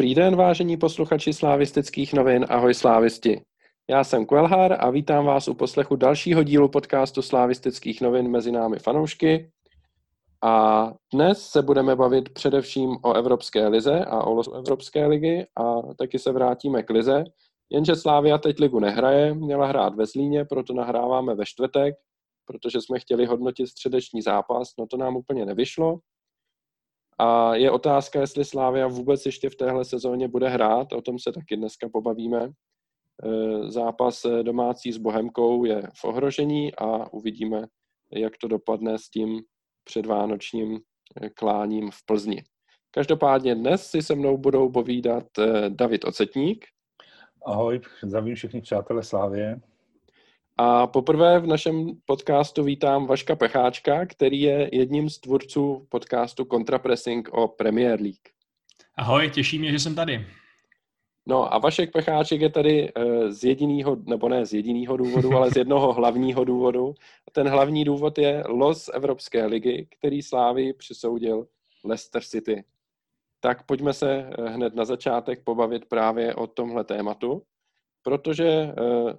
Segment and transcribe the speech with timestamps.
[0.00, 3.40] Dobrý den, vážení posluchači slávistických novin, ahoj slávisti.
[3.90, 8.78] Já jsem Kvelhar a vítám vás u poslechu dalšího dílu podcastu slávistických novin mezi námi
[8.78, 9.50] fanoušky.
[10.44, 15.94] A dnes se budeme bavit především o Evropské lize a o losu Evropské ligy a
[15.98, 17.24] taky se vrátíme k lize.
[17.70, 21.94] Jenže Slávia teď ligu nehraje, měla hrát ve Zlíně, proto nahráváme ve čtvrtek,
[22.46, 25.98] protože jsme chtěli hodnotit středeční zápas, no to nám úplně nevyšlo.
[27.20, 31.32] A je otázka, jestli Slávia vůbec ještě v téhle sezóně bude hrát, o tom se
[31.32, 32.40] taky dneska pobavíme.
[32.44, 32.50] E,
[33.70, 37.66] zápas domácí s Bohemkou je v ohrožení a uvidíme,
[38.12, 39.40] jak to dopadne s tím
[39.84, 40.80] předvánočním
[41.20, 42.42] e, kláním v Plzni.
[42.90, 46.64] Každopádně dnes si se mnou budou povídat e, David Ocetník.
[47.46, 49.60] Ahoj, zdravím všechny přátelé Slávě.
[50.62, 57.28] A poprvé v našem podcastu vítám Vaška Pecháčka, který je jedním z tvůrců podcastu Contrapressing
[57.32, 58.28] o Premier League.
[58.94, 60.26] Ahoj, těší mě, že jsem tady.
[61.26, 65.50] No a Vašek Pecháček je tady eh, z jediného, nebo ne z jediného důvodu, ale
[65.50, 66.94] z jednoho hlavního důvodu.
[67.28, 71.46] A ten hlavní důvod je los Evropské ligy, který Slávy přisoudil
[71.84, 72.64] Leicester City.
[73.40, 77.42] Tak pojďme se eh, hned na začátek pobavit právě o tomhle tématu,
[78.02, 79.18] protože eh,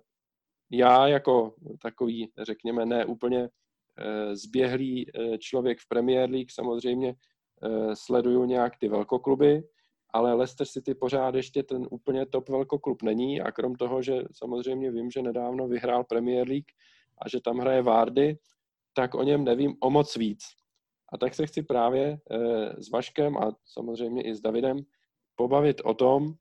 [0.72, 3.50] já jako takový, řekněme, ne úplně
[3.98, 7.16] eh, zběhlý eh, člověk v Premier League samozřejmě
[7.64, 9.64] eh, sleduju nějak ty velkokluby,
[10.14, 14.92] ale Leicester City pořád ještě ten úplně top velkoklub není a krom toho, že samozřejmě
[14.92, 16.72] vím, že nedávno vyhrál Premier League
[17.18, 18.38] a že tam hraje Vardy,
[18.94, 20.44] tak o něm nevím o moc víc.
[21.14, 22.20] A tak se chci právě
[22.78, 24.80] s Vaškem a samozřejmě i s Davidem
[25.36, 26.34] pobavit o tom,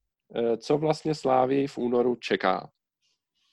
[0.57, 2.71] co vlastně Slávii v únoru čeká.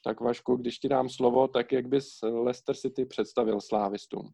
[0.03, 4.31] Tak Vašku, když ti dám slovo, tak jak bys Leicester City představil slávistům?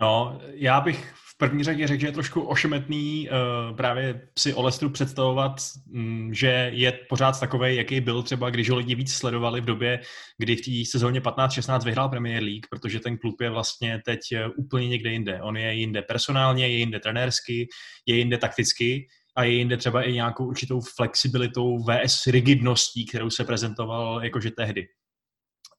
[0.00, 4.62] No, já bych v první řadě řekl, že je trošku ošemetný uh, právě si o
[4.62, 5.52] Leicesteru představovat,
[5.94, 10.00] um, že je pořád takový, jaký byl třeba, když ho lidi víc sledovali v době,
[10.38, 14.48] kdy v té sezóně 15-16 vyhrál Premier League, protože ten klub je vlastně teď eh,
[14.56, 15.42] úplně někde jinde.
[15.42, 17.68] On je jinde personálně, je jinde trenérsky,
[18.06, 19.06] je jinde takticky
[19.36, 24.86] a je jinde třeba i nějakou určitou flexibilitou VS rigidností, kterou se prezentoval jakože tehdy.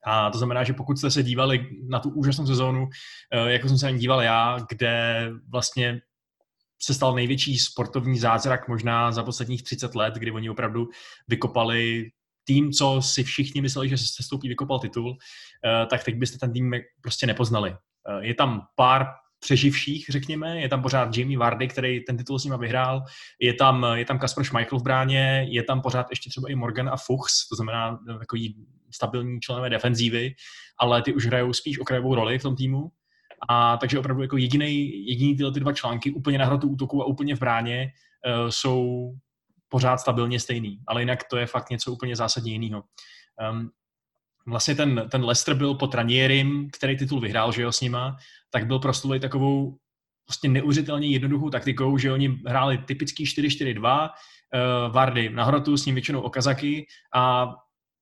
[0.05, 2.88] A to znamená, že pokud jste se dívali na tu úžasnou sezónu,
[3.33, 6.01] eh, jako jsem se na díval já, kde vlastně
[6.81, 10.87] se stal největší sportovní zázrak možná za posledních 30 let, kdy oni opravdu
[11.27, 12.09] vykopali
[12.43, 15.17] tým, co si všichni mysleli, že se stoupí vykopal titul,
[15.66, 17.75] eh, tak teď byste ten tým prostě nepoznali.
[18.09, 19.05] Eh, je tam pár
[19.45, 20.59] přeživších, řekněme.
[20.59, 23.03] Je tam pořád Jamie Vardy, který ten titul s nima vyhrál.
[23.39, 26.89] Je tam, je tam Kasper Schmeichel v bráně, je tam pořád ještě třeba i Morgan
[26.89, 28.55] a Fuchs, to znamená takový
[28.91, 30.34] stabilní členové defenzívy,
[30.79, 32.91] ale ty už hrajou spíš okrajovou roli v tom týmu.
[33.50, 37.05] A takže opravdu jako jediný, jediný tyhle ty dva články úplně na hrotu útoku a
[37.05, 37.91] úplně v bráně
[38.25, 39.11] uh, jsou
[39.69, 40.79] pořád stabilně stejný.
[40.88, 42.84] Ale jinak to je fakt něco úplně zásadně jiného.
[43.51, 43.69] Um,
[44.47, 48.17] vlastně ten, ten Leicester byl pod Ranierim, který titul vyhrál, že jo, s nima,
[48.50, 49.78] tak byl proslulý takovou
[50.29, 54.09] vlastně neuvěřitelně jednoduchou taktikou, že oni hráli typický 4-4-2, uh,
[54.53, 56.85] eh, Vardy na hrotu, s ním většinou Okazaky
[57.16, 57.53] a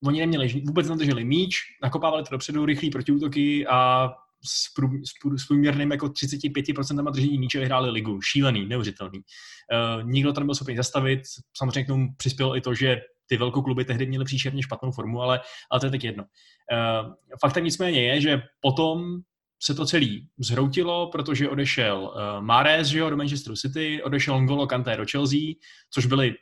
[0.06, 4.10] oni neměli vůbec nedrželi míč, nakopávali to dopředu, rychlý protiútoky a
[4.46, 4.90] s, prů,
[5.38, 8.22] s průměrným jako 35% držení míče vyhráli ligu.
[8.22, 9.20] Šílený, neuvěřitelný.
[9.20, 11.22] Uh, nikdo to nebyl schopný zastavit.
[11.58, 13.02] Samozřejmě k tomu přispělo i to, že
[13.34, 16.24] ty velkokluby tehdy měly příšerně špatnou formu, ale, ale to je tak jedno.
[16.24, 19.18] Uh, faktem nicméně je, že potom
[19.64, 24.68] se to celý zhroutilo, protože odešel uh, Mares že jo, do Manchesteru City, odešel Ngolo
[24.68, 25.40] Kanté do Chelsea,
[25.90, 26.36] což byly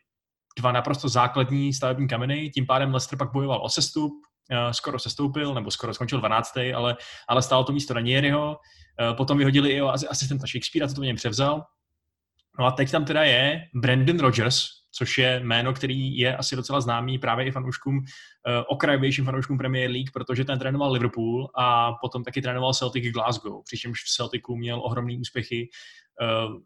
[0.57, 5.53] dva naprosto základní stavební kameny, tím pádem Leicester pak bojoval o sestup, uh, skoro sestoupil,
[5.53, 6.57] nebo skoro skončil 12.
[6.75, 6.97] ale,
[7.27, 8.57] ale stál to místo Ranieriho,
[9.17, 11.63] potom vyhodili i asistenta Shakespearea, to to něm převzal.
[12.59, 16.81] No a teď tam teda je Brandon Rogers, což je jméno, který je asi docela
[16.81, 18.03] známý právě i fanouškům, uh,
[18.67, 24.03] okrajovějším fanouškům Premier League, protože ten trénoval Liverpool a potom taky trénoval Celtic Glasgow, přičemž
[24.03, 25.69] v Celticu měl ohromné úspěchy.
[26.21, 26.57] Uh,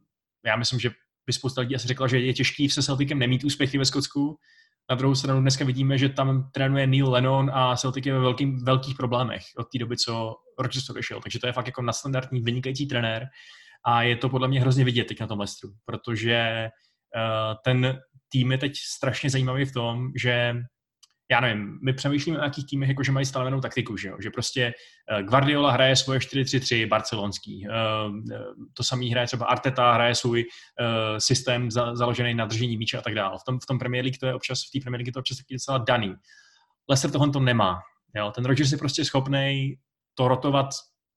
[0.45, 0.89] já myslím, že
[1.25, 4.37] by spousta lidí asi řekla, že je těžký se Celticem nemít úspěchy ve Skotsku.
[4.89, 8.65] Na druhou stranu dneska vidíme, že tam trénuje Neil Lennon a Celtic je ve velkým,
[8.65, 11.21] velkých problémech od té doby, co Rodgers odešel.
[11.21, 13.25] Takže to je fakt jako nadstandardní vynikající trenér
[13.85, 16.69] a je to podle mě hrozně vidět teď na tom Lestru, protože
[17.15, 17.99] uh, ten
[18.29, 20.55] tým je teď strašně zajímavý v tom, že
[21.31, 24.17] já nevím, my přemýšlíme o nějakých týmech, jako že mají stanovenou taktiku, že, jo?
[24.21, 24.73] že prostě
[25.11, 28.15] uh, Guardiola hraje svoje 4-3-3 barcelonský, uh,
[28.73, 30.45] to samý hraje třeba Arteta, hraje svůj
[31.17, 33.37] systém za, založený na držení míče a tak dále.
[33.39, 35.21] V tom, v tom Premier League to je občas, v té Premier League to je
[35.21, 36.15] občas taky docela daný.
[36.89, 37.81] Leicester tohle to nemá.
[38.15, 38.31] Jo?
[38.35, 39.75] Ten Rodgers je prostě schopný
[40.13, 40.69] to rotovat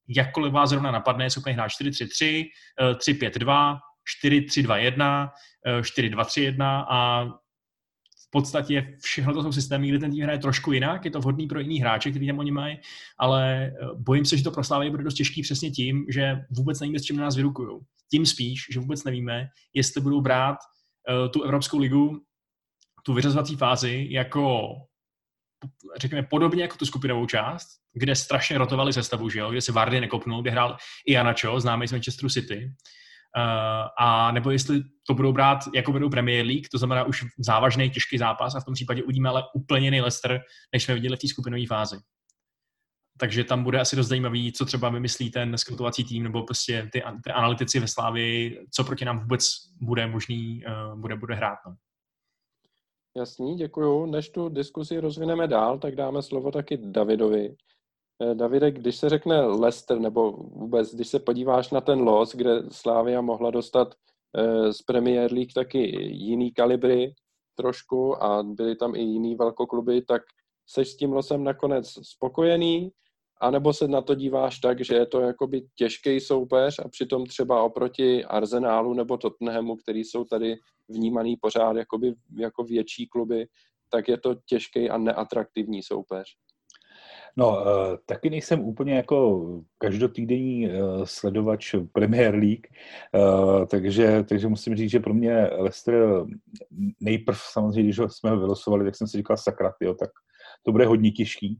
[0.09, 2.45] jakkoliv vás zrovna napadne, je schopný hrát 4-3-3,
[2.79, 3.77] 3-5-2,
[4.23, 5.29] 4-3-2-1,
[5.81, 7.25] 4-2-3-1 a
[8.27, 11.47] v podstatě všechno to jsou systémy, kde ten tým hraje trošku jinak, je to vhodný
[11.47, 12.79] pro jiný hráče, který tam oni mají,
[13.19, 16.79] ale eh, bojím se, že to pro Slávy bude dost těžký přesně tím, že vůbec
[16.79, 17.79] nevíme, s čím nás vyrukují.
[18.11, 22.21] Tím spíš, že vůbec nevíme, jestli budou brát uh, tu Evropskou ligu,
[23.03, 24.69] tu vyřazovací fázi jako
[25.97, 29.51] řekněme, podobně jako tu skupinovou část, kde strašně rotovali sestavu, že jo?
[29.51, 32.73] kde se Vardy nekopnul, kde hrál i Anacho, známý z Manchesteru City.
[33.37, 37.89] Uh, a nebo jestli to budou brát jako vedou Premier League, to znamená už závažný,
[37.89, 40.41] těžký zápas a v tom případě uvidíme ale úplně jiný Leicester,
[40.73, 41.97] než jsme viděli v té skupinové fázi.
[43.19, 47.03] Takže tam bude asi dost zajímavý, co třeba vymyslí ten skautovací tým nebo prostě ty,
[47.23, 49.45] ty analytici ve Slávii, co proti nám vůbec
[49.81, 51.57] bude možný, uh, bude, bude hrát.
[51.67, 51.75] No.
[53.17, 54.05] Jasný, děkuju.
[54.05, 57.55] Než tu diskusi rozvineme dál, tak dáme slovo taky Davidovi.
[58.21, 62.63] Eh, Davide, když se řekne Leicester, nebo vůbec, když se podíváš na ten los, kde
[62.71, 63.95] Slávia mohla dostat
[64.37, 67.13] eh, z Premier League taky jiný kalibry
[67.55, 70.21] trošku a byly tam i jiný velkokluby, tak
[70.67, 72.91] seš s tím losem nakonec spokojený,
[73.41, 77.63] anebo se na to díváš tak, že je to jakoby těžký soupeř a přitom třeba
[77.63, 80.55] oproti Arsenálu nebo Tottenhamu, který jsou tady
[80.89, 83.47] vnímaný pořád jakoby jako větší kluby,
[83.89, 86.27] tak je to těžký a neatraktivní soupeř.
[87.37, 87.65] No, uh,
[88.05, 89.47] taky nejsem úplně jako
[89.77, 90.73] každotýdenní uh,
[91.03, 92.67] sledovač Premier League,
[93.15, 96.25] uh, takže, takže musím říct, že pro mě Leicester
[96.99, 100.09] nejprv samozřejmě, když jsme ho vylosovali, tak jsem si říkal sakra, jo, tak
[100.63, 101.59] to bude hodně těžký.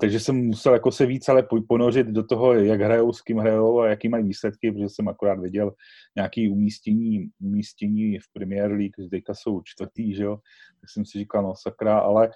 [0.00, 3.80] Takže jsem musel jako se víc ale ponořit do toho, jak hrajou, s kým hrajou
[3.80, 5.72] a jaký mají výsledky, protože jsem akorát viděl
[6.16, 10.36] nějaký umístění, umístění v Premier League, teďka jsou čtvrtý, že jo,
[10.80, 12.30] tak jsem si říkal, no sakra, ale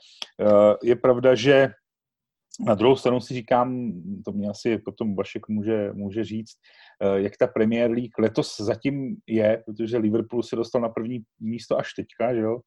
[0.83, 1.71] je pravda, že
[2.61, 3.93] na druhou stranu si říkám,
[4.25, 6.53] to mě asi potom Vašek může, může říct,
[7.03, 11.79] eh, jak ta Premier League letos zatím je, protože Liverpool se dostal na první místo
[11.79, 12.61] až teďka, že jo?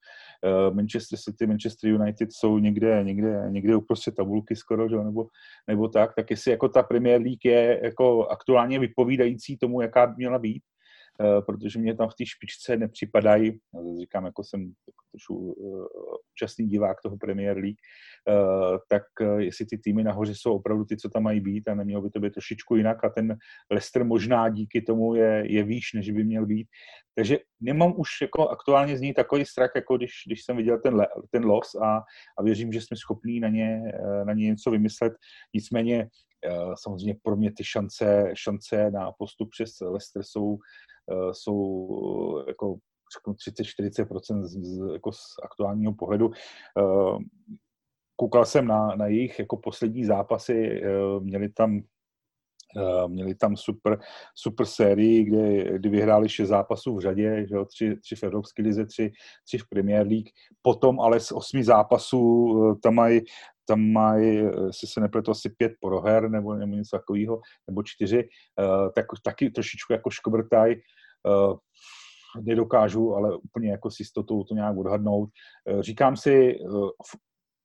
[0.46, 5.04] Eh, Manchester City, Manchester United jsou někde, někde, někde uprostřed tabulky skoro, že jo?
[5.04, 5.28] Nebo,
[5.68, 10.14] nebo tak, tak jestli jako ta Premier League je jako aktuálně vypovídající tomu, jaká by
[10.18, 10.64] měla být,
[11.46, 13.60] protože mě tam v té špičce nepřipadají,
[14.00, 17.80] říkám, jako jsem jako trošku eh, účastný divák toho Premier League,
[18.30, 19.04] eh, tak
[19.38, 22.20] jestli ty týmy nahoře jsou opravdu ty, co tam mají být a nemělo by to
[22.20, 23.38] být trošičku jinak a ten
[23.72, 26.68] Leicester možná díky tomu je, je výš, než by měl být.
[27.16, 31.06] Takže nemám už jako aktuálně z ní takový strach, jako když, když jsem viděl ten,
[31.32, 32.02] ten los a,
[32.38, 33.82] a věřím, že jsme schopní na ně,
[34.26, 35.14] na ně něco vymyslet.
[35.54, 36.08] Nicméně
[36.76, 40.58] samozřejmě pro mě ty šance, šance na postup přes Leicester jsou
[41.12, 42.76] Eh, jsou jako
[43.18, 46.32] řeknu 30-40% z, z, jako z aktuálního pohledu.
[46.80, 47.18] Eh,
[48.16, 51.82] koukal jsem na, na jejich jako poslední zápasy, eh, měli tam
[53.08, 54.00] měli tam super,
[54.36, 58.62] super sérii, kde, kdy vyhráli šest zápasů v řadě, že jo, tři, tři v Evropské
[58.64, 59.12] lize, tři,
[59.46, 60.30] tři v Premier League.
[60.62, 62.54] Potom ale z osmi zápasů
[62.84, 63.22] tam mají
[63.68, 68.18] tam mají, jestli se nepletu, asi pět proher nebo, nebo něco takového, nebo čtyři,
[68.60, 70.76] uh, tak taky trošičku jako škobrtaj.
[71.28, 71.58] Uh,
[72.42, 75.30] nedokážu, ale úplně jako s jistotou to nějak odhadnout.
[75.74, 76.56] Uh, říkám si,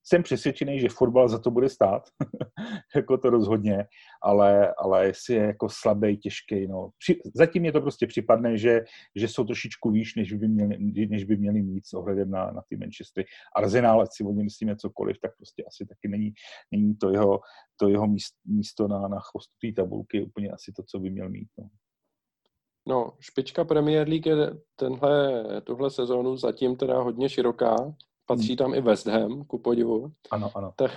[0.03, 2.09] jsem přesvědčený, že fotbal za to bude stát,
[2.95, 3.85] jako to rozhodně,
[4.23, 6.89] ale, ale jestli je jako slabý, těžký, no.
[6.97, 8.81] Při, zatím je to prostě připadne, že,
[9.15, 12.61] že jsou trošičku výš, než by měli, než by měli mít s ohledem na, na
[12.69, 13.25] ty Manchestery.
[13.55, 16.33] Arsenal, ať si o něm myslíme cokoliv, tak prostě asi taky není,
[16.71, 17.39] není to jeho,
[17.77, 21.29] to jeho místo, místo na, na chvostu té tabulky úplně asi to, co by měl
[21.29, 21.47] mít.
[21.57, 21.69] No.
[22.87, 24.35] No, špička Premier League je
[24.75, 27.75] tenhle, tuhle sezónu zatím teda hodně široká.
[28.31, 28.57] Patří hmm.
[28.57, 30.11] tam i West Ham, ku podivu.
[30.31, 30.73] Ano, ano.
[30.77, 30.91] Tak,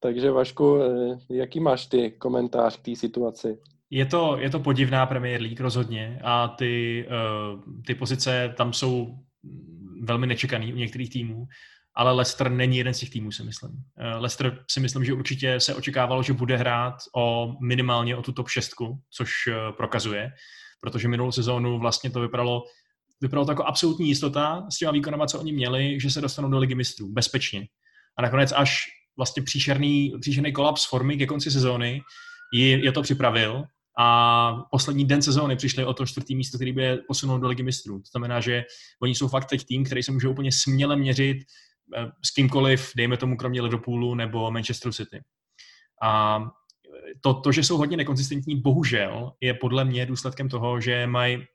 [0.00, 3.58] takže Vašku, eh, jaký máš ty komentář k té situaci?
[3.90, 9.18] Je to, je to podivná Premier League rozhodně a ty, uh, ty pozice tam jsou
[10.02, 11.46] velmi nečekaný u některých týmů,
[11.94, 13.70] ale Leicester není jeden z těch týmů, si myslím.
[13.70, 18.32] Uh, Leicester si myslím, že určitě se očekávalo, že bude hrát o minimálně o tu
[18.32, 18.70] top 6,
[19.10, 19.32] což
[19.76, 20.32] prokazuje,
[20.80, 22.62] protože minulou sezónu vlastně to vypadalo
[23.20, 26.58] vypadalo to jako absolutní jistota s těma výkonama, co oni měli, že se dostanou do
[26.58, 27.66] ligy mistrů bezpečně.
[28.18, 28.78] A nakonec až
[29.16, 32.02] vlastně příšerný, příšerný kolaps formy ke konci sezóny
[32.54, 33.64] je, to připravil
[33.98, 37.62] a poslední den sezóny přišli o to čtvrtý místo, který by je posunul do ligy
[37.62, 37.98] mistrů.
[37.98, 38.64] To znamená, že
[39.02, 41.38] oni jsou fakt teď tým, který se může úplně směle měřit
[41.96, 45.20] eh, s kýmkoliv, dejme tomu kromě Liverpoolu nebo Manchester City.
[46.02, 46.40] A
[47.20, 51.46] to, to, že jsou hodně nekonzistentní, bohužel, je podle mě důsledkem toho, že mají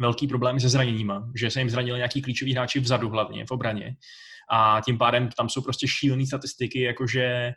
[0.00, 3.96] velký problém se zraněníma, že se jim zranili nějaký klíčoví hráči vzadu hlavně, v obraně.
[4.50, 7.52] A tím pádem tam jsou prostě šílené statistiky, jakože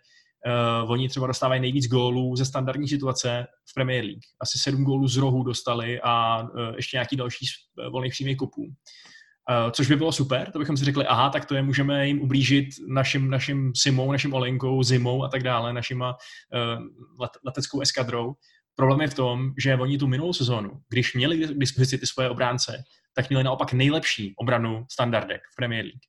[0.84, 4.24] uh, oni třeba dostávají nejvíc gólů ze standardní situace v Premier League.
[4.42, 7.46] Asi sedm gólů z rohu dostali a uh, ještě nějaký další
[7.78, 8.64] uh, volných přímých kopů.
[8.64, 12.22] Uh, což by bylo super, to bychom si řekli, aha, tak to je můžeme jim
[12.22, 16.84] ublížit našim, našim Simou, našim Olenkou, Zimou a tak dále, našima uh,
[17.20, 18.34] let, leteckou eskadrou.
[18.78, 22.30] Problém je v tom, že oni tu minulou sezónu, když měli k dispozici ty svoje
[22.30, 26.02] obránce, tak měli naopak nejlepší obranu standardek v Premier League.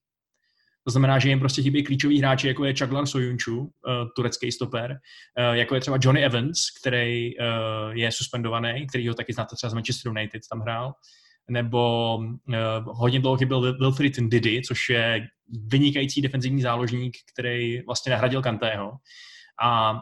[0.84, 3.68] To znamená, že jim prostě chybí klíčoví hráči, jako je Chaglar Soyuncu, uh,
[4.16, 7.44] turecký stoper, uh, jako je třeba Johnny Evans, který uh,
[7.92, 10.92] je suspendovaný, který ho taky znáte třeba z Manchester United, tam hrál,
[11.50, 12.18] nebo
[12.87, 15.26] hodně dlouho chyběl Wilfried Ndidi, což je
[15.66, 18.92] vynikající defenzivní záložník, který vlastně nahradil Kantého.
[19.62, 20.00] A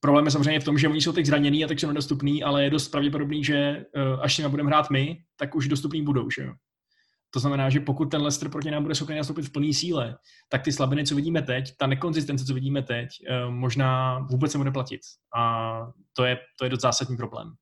[0.00, 2.64] problém je samozřejmě v tom, že oni jsou teď zranění a tak jsou nedostupní, ale
[2.64, 6.42] je dost pravděpodobný, že uh, až si budeme hrát my, tak už dostupní budou, že
[6.42, 6.52] jo.
[7.30, 10.18] To znamená, že pokud ten Leicester proti nám bude schopný nastoupit v plné síle,
[10.48, 14.58] tak ty slabiny, co vidíme teď, ta nekonzistence, co vidíme teď, uh, možná vůbec se
[14.58, 15.00] bude platit.
[15.36, 17.52] A to je, to je dost zásadní problém.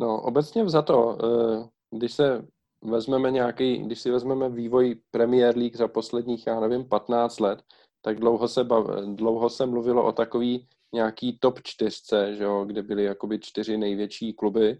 [0.00, 2.46] No, obecně za to, uh, když se
[2.84, 7.62] vezmeme nějaký, když si vezmeme vývoj Premier League za posledních, já nevím, 15 let,
[8.04, 12.82] tak dlouho se, bav, dlouho se mluvilo o takový nějaký top čtyřce, že jo, kde
[12.82, 14.78] byly jakoby čtyři největší kluby.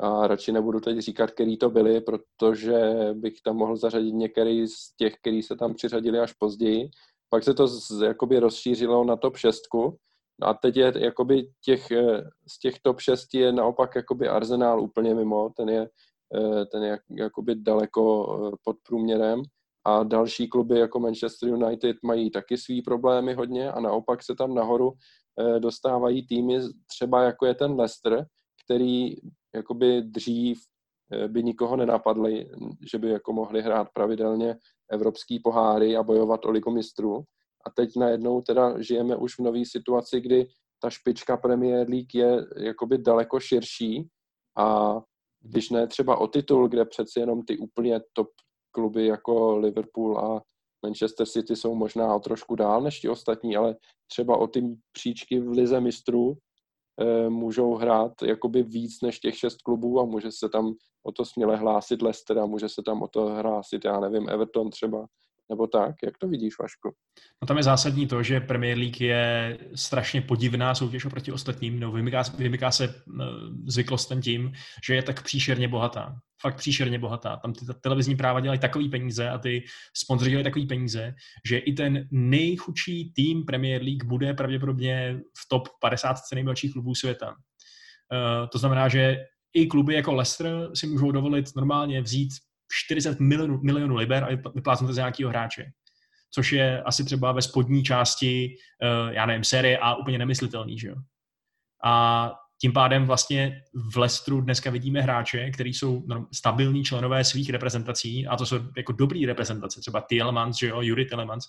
[0.00, 2.74] A radši nebudu teď říkat, který to byly, protože
[3.12, 6.88] bych tam mohl zařadit některý z těch, který se tam přiřadili až později.
[7.30, 9.96] Pak se to z, jakoby rozšířilo na top šestku.
[10.42, 11.86] A teď je jakoby těch,
[12.48, 15.88] z těch top šesti je naopak jakoby Arsenal úplně mimo, ten je,
[16.72, 18.26] ten je jakoby daleko
[18.64, 19.42] pod průměrem.
[19.86, 24.54] A další kluby jako Manchester United mají taky svý problémy hodně a naopak se tam
[24.54, 24.98] nahoru eh,
[25.58, 28.26] dostávají týmy třeba jako je ten Leicester,
[28.64, 29.14] který
[29.54, 30.58] jakoby dřív
[31.12, 32.50] eh, by nikoho nenapadli,
[32.92, 34.56] že by jako mohli hrát pravidelně
[34.90, 37.24] evropský poháry a bojovat o ligu mistrů.
[37.66, 40.46] A teď najednou teda žijeme už v nové situaci, kdy
[40.82, 44.08] ta špička Premier League je jakoby daleko širší
[44.58, 45.00] a
[45.40, 48.28] když ne třeba o titul, kde přeci jenom ty úplně top
[48.70, 50.42] kluby jako Liverpool a
[50.84, 53.76] Manchester City jsou možná o trošku dál než ti ostatní, ale
[54.06, 54.62] třeba o ty
[54.92, 56.34] příčky v lize mistrů
[57.00, 61.24] e, můžou hrát jakoby víc než těch šest klubů a může se tam o to
[61.24, 65.06] směle hlásit Leicester a může se tam o to hlásit, já nevím, Everton třeba
[65.48, 65.94] nebo tak?
[66.04, 66.94] Jak to vidíš, Vašku?
[67.42, 71.92] No tam je zásadní to, že Premier League je strašně podivná soutěž oproti ostatním, no
[71.92, 73.24] vymyká, vymyká se eh,
[73.66, 74.52] zvyklostem tím,
[74.86, 76.16] že je tak příšerně bohatá.
[76.40, 77.36] Fakt příšerně bohatá.
[77.36, 79.64] Tam ty televizní práva dělají takový peníze a ty
[79.96, 81.14] sponzoři dělají takový peníze,
[81.46, 87.28] že i ten nejchudší tým Premier League bude pravděpodobně v top 50 nejmladších klubů světa.
[87.28, 89.16] Uh, to znamená, že
[89.54, 92.30] i kluby jako Leicester si můžou dovolit normálně vzít
[92.84, 95.64] 40 milionů, milionů liber a vyplácnout to za nějakého hráče.
[96.30, 100.88] Což je asi třeba ve spodní části, uh, já nevím, série A úplně nemyslitelný, že
[100.88, 100.96] jo.
[101.84, 103.62] A tím pádem vlastně
[103.92, 106.02] v Lestru dneska vidíme hráče, kteří jsou
[106.32, 111.04] stabilní členové svých reprezentací a to jsou jako dobrý reprezentace, třeba Tielemans, že jo, Yuri
[111.04, 111.44] Tielemans,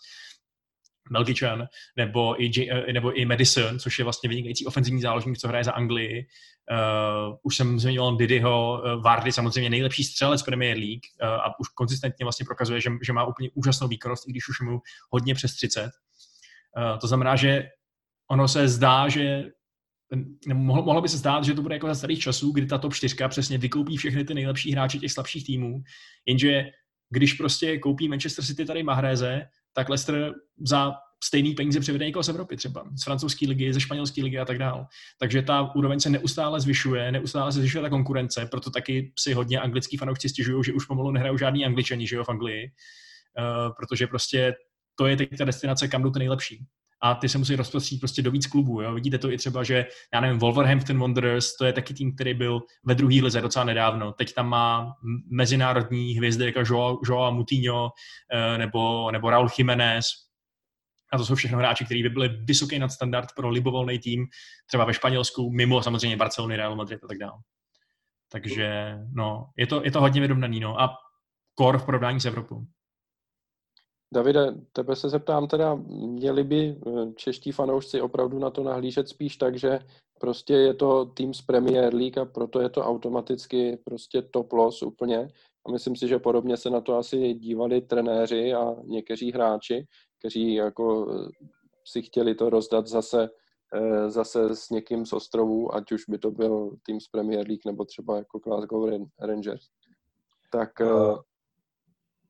[1.12, 5.48] Melgičan, nebo i, J, eh, nebo i Madison, což je vlastně vynikající ofenzivní záložník, co
[5.48, 6.28] hraje za Anglii.
[6.72, 11.68] Uh, už jsem zmiňoval Didyho, uh, Vardy samozřejmě nejlepší střelec Premier League uh, a už
[11.70, 15.54] konzistentně vlastně prokazuje, že, že má úplně úžasnou výkonnost, i když už mu hodně přes
[15.54, 15.82] 30.
[15.84, 17.70] Uh, to znamená, že
[18.32, 19.44] ono se zdá, že
[20.54, 22.94] mohlo, mohlo by se zdát, že to bude jako za starých časů, kdy ta top
[22.94, 25.84] 4 přesně vykoupí všechny ty nejlepší hráče těch slabších týmů,
[26.26, 26.72] jenže
[27.10, 32.30] když prostě koupí Manchester City tady Mahréze, tak Leicester za stejný peníze přivede někoho z
[32.30, 34.86] Evropy třeba, z francouzské ligy, ze španělské ligy a tak dále.
[35.20, 39.60] Takže ta úroveň se neustále zvyšuje, neustále se zvyšuje ta konkurence, proto taky si hodně
[39.60, 44.08] anglický fanoušci stěžují, že už pomalu nehrajou žádný angličani, že jo, v Anglii, uh, protože
[44.08, 44.56] prostě
[44.96, 46.66] to je teď ta destinace, kam jdou ty nejlepší
[47.02, 48.82] a ty se musí rozprostřít prostě do víc klubů.
[48.82, 48.94] Jo?
[48.94, 52.62] Vidíte to i třeba, že já nevím, Wolverhampton Wanderers, to je taky tým, který byl
[52.86, 54.12] ve druhé lize docela nedávno.
[54.12, 54.94] Teď tam má
[55.32, 57.90] mezinárodní hvězdy jako Joao, Joao Moutinho
[58.34, 60.06] eh, nebo, nebo Raul Jiménez,
[61.14, 64.28] a to jsou všechno hráči, kteří by byli vysoký nadstandard pro libovolný tým,
[64.68, 67.40] třeba ve Španělsku, mimo samozřejmě Barcelony, Real Madrid a tak dále.
[68.32, 70.60] Takže no, je to, je to hodně vyrovnaný.
[70.60, 70.82] No.
[70.82, 70.98] A
[71.56, 72.66] kor v porovnání s Evropou.
[74.16, 79.38] Davide, tebe se zeptám teda, měli by eh, čeští fanoušci opravdu na to nahlížet spíš
[79.38, 79.80] tak, že
[80.20, 84.84] prostě je to tým z Premier League a proto je to automaticky prostě top loss
[84.84, 85.30] úplně.
[85.66, 89.86] A myslím si, že podobně se na to asi dívali trenéři a někteří hráči,
[90.20, 91.30] kteří jako eh,
[91.86, 93.30] si chtěli to rozdat zase,
[93.74, 97.66] eh, zase s někým z ostrovů, ať už by to byl tým z Premier League
[97.66, 99.64] nebo třeba jako Glasgow Rangers.
[100.52, 100.72] Tak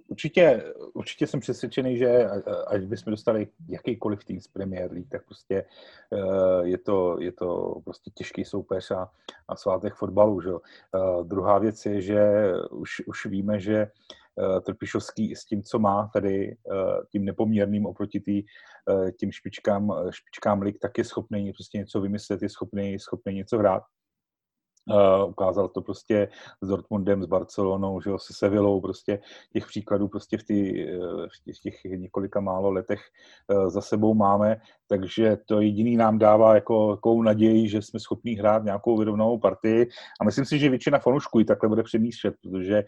[0.07, 2.29] Určitě, určitě jsem přesvědčený, že
[2.67, 5.65] až bychom dostali jakýkoliv tým z Premier League, tak prostě
[6.13, 9.11] eh, je to, je to prostě těžký soupeř a,
[9.47, 10.41] a svátek fotbalu.
[10.41, 10.49] Že?
[10.49, 16.09] Eh, druhá věc je, že už, už víme, že eh, Trpišovský s tím, co má
[16.13, 16.57] tady,
[17.11, 18.43] tím nepoměrným oproti tý,
[19.19, 23.83] tím špičkám, špičkám lig, tak je schopný prostě něco vymyslet, je schopný, schopný něco hrát.
[25.27, 26.29] Ukázal to prostě
[26.61, 29.19] s Dortmundem, s Barcelonou, že jo, se Sevillou, prostě
[29.53, 33.01] těch příkladů prostě v, tý, eh, v, těch, v těch několika málo letech
[33.47, 38.33] uh, za sebou máme, takže to jediný nám dává jako takovou naději, že jsme schopni
[38.33, 39.89] hrát nějakou vyrovnanou partii.
[40.21, 42.83] A myslím si, že většina fanoušků i takhle bude přemýšlet, protože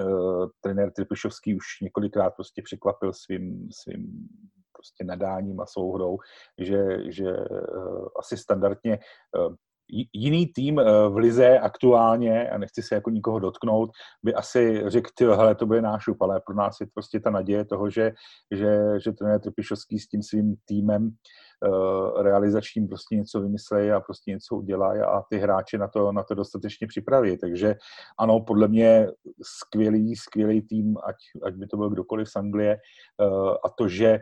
[0.00, 4.28] uh, trenér Tripišovský už několikrát prostě překvapil svým, svým
[4.72, 6.18] prostě nadáním a souhrou,
[6.58, 7.36] že, že
[8.18, 8.98] asi standardně
[10.12, 13.90] jiný tým eh, v Lize aktuálně, a nechci se jako nikoho dotknout,
[14.22, 17.30] by asi řekl, ty, hele, to bude náš šup, ale pro nás je prostě ta
[17.30, 18.12] naděje toho, že,
[18.50, 24.30] že, že trenér Trpišovský s tím svým týmem uh, realizačním prostě něco vymyslejí a prostě
[24.30, 27.38] něco udělají a ty hráči na to, na to dostatečně připraví.
[27.38, 27.74] Takže
[28.18, 29.06] ano, podle mě
[29.42, 32.76] skvělý, skvělý tým, ať, ať by to byl kdokoliv z Anglie
[33.20, 34.18] uh, a to, že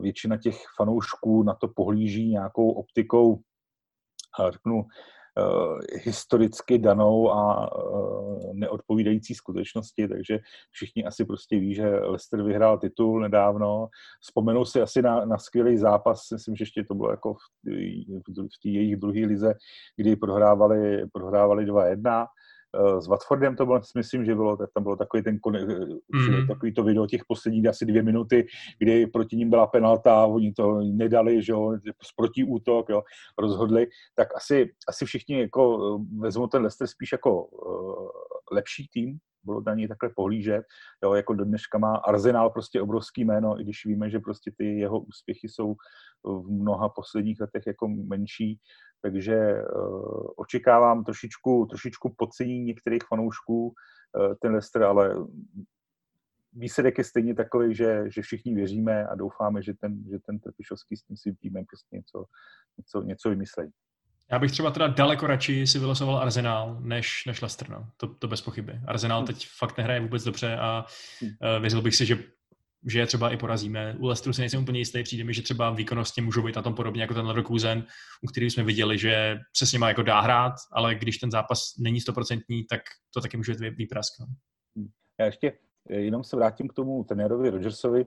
[0.00, 3.40] většina těch fanoušků na to pohlíží nějakou optikou
[4.50, 4.84] řeknu,
[5.38, 10.38] eh, historicky danou a eh, neodpovídající skutečnosti, takže
[10.70, 13.88] všichni asi prostě ví, že Leicester vyhrál titul nedávno.
[14.20, 17.38] Vzpomenou si asi na, na skvělý zápas, myslím, že ještě to bylo jako v,
[18.28, 19.54] v té jejich druhé lize,
[19.96, 22.26] kdy prohrávali, prohrávali 2-1 Eh,
[23.00, 26.46] s Watfordem to bylo, myslím, že bylo, tam bylo takový ten mm.
[26.48, 28.46] takový to video těch posledních asi dvě minuty,
[28.78, 31.76] kdy proti ním byla penalta, oni to nedali, že jo,
[32.16, 33.02] proti útok, jo,
[33.38, 38.08] rozhodli, tak asi, asi všichni jako eh, vezmou ten Leicester spíš jako uh,
[38.52, 40.64] lepší tým, bylo na něj takhle pohlížet.
[41.04, 44.78] Jo, jako do dneška má Arsenal prostě obrovský jméno, i když víme, že prostě ty
[44.78, 45.74] jeho úspěchy jsou
[46.24, 48.60] v mnoha posledních letech jako menší,
[49.02, 55.16] takže uh, očekávám trošičku, trošičku podcenění některých fanoušků uh, ten Leicester, ale
[56.52, 60.96] výsledek je stejně takový, že, že všichni věříme a doufáme, že ten, že ten Trpišovský
[60.96, 62.24] s tím svým týmem prostě něco,
[62.78, 63.64] něco, něco vymyslí.
[64.32, 67.88] Já bych třeba teda daleko radši si vylosoval Arsenal než, než Leicester, no.
[67.96, 68.80] to, to bez pochyby.
[68.86, 69.26] Arsenal hmm.
[69.26, 70.84] teď fakt nehraje vůbec dobře a
[71.22, 71.28] uh,
[71.60, 72.18] věřil bych si, že
[72.86, 73.96] že je třeba i porazíme.
[73.98, 76.74] U Leicesteru si nejsem úplně jistý, přijde mi, že třeba výkonnostně můžou být na tom
[76.74, 77.84] podobně jako ten Leverkusen,
[78.22, 81.58] u kterým jsme viděli, že se s nimi jako dá hrát, ale když ten zápas
[81.78, 82.80] není stoprocentní, tak
[83.14, 84.12] to taky může být výprask.
[84.20, 84.26] No.
[84.76, 84.88] Hmm.
[85.20, 85.52] Já ještě
[85.90, 88.06] eh, jenom se vrátím k tomu trenérovi Rodgersovi.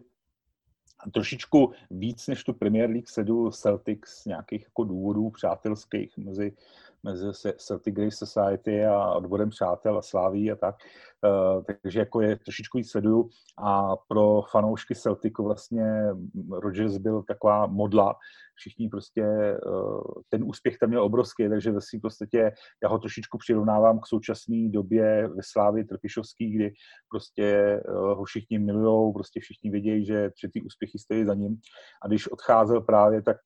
[1.14, 6.54] Trošičku víc než tu Premier League sedu Celtics z nějakých jako důvodů přátelských mezi
[7.06, 10.76] mezi Celtic Grace Society a odborem přátel a sláví a tak.
[11.26, 15.86] Eh, takže jako je trošičku jí sleduju a pro fanoušky Celticu vlastně
[16.52, 18.16] Rogers byl taková modla,
[18.56, 19.58] všichni prostě eh,
[20.30, 22.52] ten úspěch tam měl obrovský, takže ve svým podstatě
[22.84, 26.74] já ho trošičku přirovnávám k současné době ve Slávě Trpišovský, kdy
[27.10, 31.58] prostě eh, ho všichni milujou, prostě všichni vědějí, že, že ty úspěchy stojí za ním.
[32.04, 33.38] A když odcházel právě, tak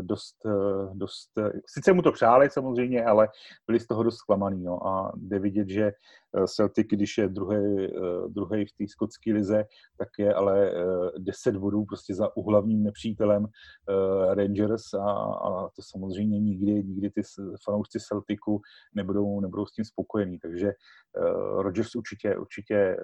[0.00, 0.36] dost,
[0.92, 1.30] dost
[1.66, 3.28] sice mu to přáli samozřejmě, ale
[3.66, 4.64] byli z toho dost zklamaný.
[4.64, 5.92] No, a jde vidět, že
[6.46, 9.64] Celtic, když je druhý, eh, druhý v té skotské lize,
[9.98, 10.72] tak je ale
[11.18, 13.46] 10 eh, bodů prostě za uhlavním nepřítelem
[14.34, 17.22] Rangers a, a to samozřejmě nikdy, nikdy ty
[17.64, 18.60] fanoušci Celticu
[18.94, 20.38] nebudou, nebudou s tím spokojení.
[20.38, 20.72] Takže
[21.58, 22.96] Rodgers určitě, určitě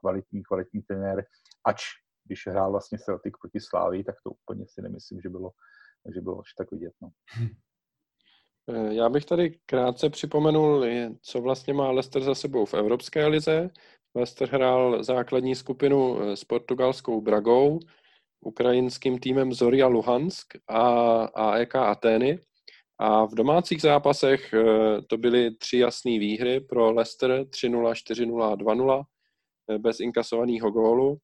[0.00, 1.24] kvalitní, kvalitní trenér,
[1.66, 1.82] ač
[2.26, 5.50] když hrál vlastně Celtic proti Slávii, tak to úplně si nemyslím, že bylo,
[6.14, 6.92] že bylo až tak vidět.
[7.02, 7.10] No.
[8.68, 10.84] Eh, já bych tady krátce připomenul,
[11.22, 13.70] co vlastně má Leicester za sebou v Evropské lize.
[14.14, 17.78] Leicester hrál základní skupinu eh, s portugalskou Bragou,
[18.40, 20.80] ukrajinským týmem Zoria Luhansk a
[21.24, 22.38] AEK Ateny.
[22.98, 29.02] A v domácích zápasech eh, to byly tři jasné výhry pro Leicester 3-0, 4-0 2-0
[29.78, 31.18] bez inkasovaného gólu.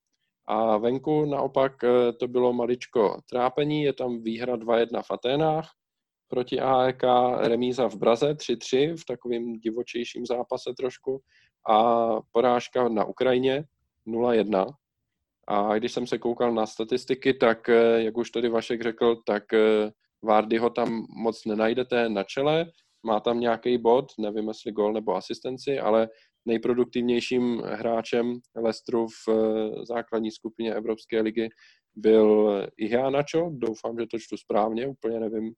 [0.46, 1.72] A venku naopak
[2.20, 5.70] to bylo maličko trápení, je tam výhra 2-1 v Aténách
[6.32, 7.02] proti AEK,
[7.40, 11.20] remíza v Braze 3-3 v takovém divočejším zápase trošku.
[11.68, 11.76] A
[12.32, 13.64] porážka na Ukrajině
[14.06, 14.74] 0-1.
[15.48, 19.52] A když jsem se koukal na statistiky, tak, eh, jak už tady Vašek řekl, tak
[19.52, 19.90] eh,
[20.22, 22.66] Vardy ho tam moc nenajdete na čele,
[23.02, 26.08] má tam nějaký bod, nevím jestli gol nebo asistenci, ale
[26.44, 29.34] nejproduktivnějším hráčem Lestru v eh,
[29.84, 31.48] základní skupině Evropské ligy
[31.94, 35.52] byl Iheanacho, doufám, že to čtu správně, úplně nevím,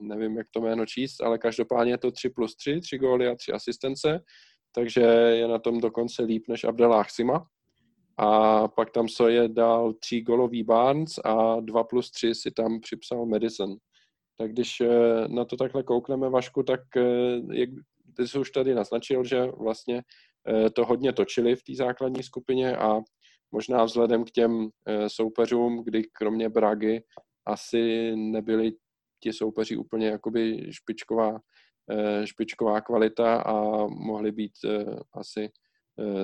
[0.00, 3.34] nevím, jak to jméno číst, ale každopádně je to 3 plus 3, 3 góly a
[3.34, 4.20] 3 asistence.
[4.72, 7.46] takže je na tom dokonce líp než Abdelah Sima.
[8.18, 13.26] A pak tam je dal tří golový Barnes a 2 plus 3 si tam připsal
[13.26, 13.76] Madison.
[14.38, 17.70] Tak když eh, na to takhle koukneme, Vašku, tak eh, jak
[18.16, 20.02] ty jsi už tady naznačil, že vlastně
[20.48, 23.00] eh, to hodně točili v té základní skupině a
[23.52, 24.68] možná vzhledem k těm
[25.06, 27.02] soupeřům, kdy kromě Bragy
[27.46, 28.72] asi nebyli
[29.20, 31.38] ti soupeři úplně jakoby špičková,
[32.24, 34.52] špičková kvalita a mohli být
[35.12, 35.50] asi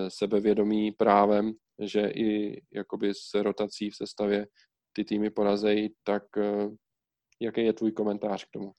[0.08, 1.52] sebevědomí právem,
[1.82, 4.46] že i jakoby s rotací v sestavě
[4.92, 6.22] ty týmy porazejí, tak
[7.42, 8.72] Jaký je tvůj komentář k tomu?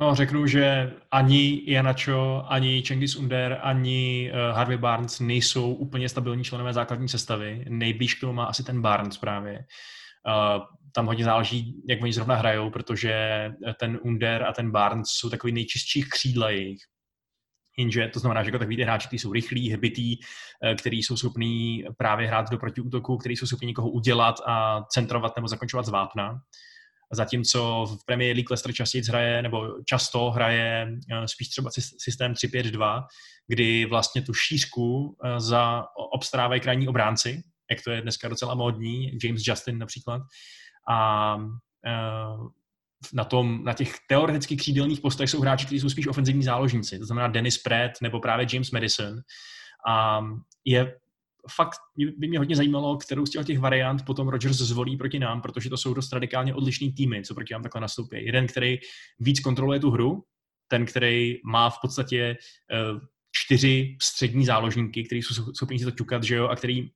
[0.00, 6.72] No, řeknu, že ani Janacho, ani Cengiz Under, ani Harvey Barnes nejsou úplně stabilní členové
[6.72, 7.64] základní sestavy.
[7.68, 9.64] Nejblíž k tomu má asi ten Barnes právě.
[10.92, 13.14] Tam hodně záleží, jak oni zrovna hrajou, protože
[13.80, 16.80] ten Under a ten Barnes jsou takový nejčistší křídla jejich.
[17.78, 20.16] Jenže to znamená, že jako takový ty hráči, kteří jsou rychlí, hbitý,
[20.64, 25.36] eh, který jsou schopní právě hrát do protiútoku, který jsou schopni někoho udělat a centrovat
[25.36, 26.40] nebo zakončovat z vápna
[27.12, 33.04] zatímco v Premier League Leicester častěji hraje, nebo často hraje eh, spíš třeba systém 3-5-2,
[33.46, 39.18] kdy vlastně tu šířku eh, za obstarávají krajní obránci, jak to je dneska docela módní,
[39.24, 40.22] James Justin například.
[40.88, 41.36] A
[41.86, 42.48] eh,
[43.12, 47.06] na, tom, na těch teoreticky křídelných postech jsou hráči, kteří jsou spíš ofenzivní záložníci, to
[47.06, 49.20] znamená Dennis Pratt nebo právě James Madison.
[49.88, 50.20] A
[50.64, 50.94] je
[51.50, 51.78] fakt
[52.16, 55.76] by mě hodně zajímalo, kterou z těch variant potom Rodgers zvolí proti nám, protože to
[55.76, 58.24] jsou dost radikálně odlišný týmy, co proti nám takhle nastoupí.
[58.24, 58.78] Jeden, který
[59.20, 60.24] víc kontroluje tu hru,
[60.68, 62.36] ten, který má v podstatě
[62.72, 63.00] eh,
[63.32, 66.90] čtyři střední záložníky, který jsou schopni si to ťukat, že jo, a který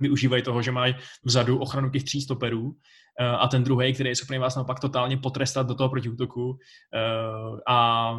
[0.00, 2.76] využívají toho, že mají vzadu ochranu těch tří stoperů
[3.20, 6.58] eh, a ten druhý, který je schopný vás naopak totálně potrestat do toho protiútoku
[6.94, 8.10] eh, a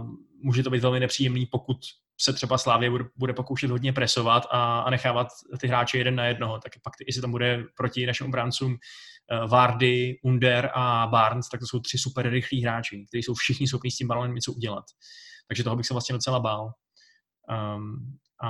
[0.43, 1.77] může to být velmi nepříjemný, pokud
[2.21, 5.27] se třeba Slávě bude, pokoušet hodně presovat a, nechávat
[5.59, 10.19] ty hráče jeden na jednoho, tak pak jestli tam bude proti našim obráncům uh, Vardy,
[10.23, 13.95] Under a Barnes, tak to jsou tři super rychlí hráči, kteří jsou všichni schopni s
[13.95, 14.83] tím balonem něco udělat.
[15.47, 16.71] Takže toho bych se vlastně docela bál.
[17.75, 18.49] Um, a,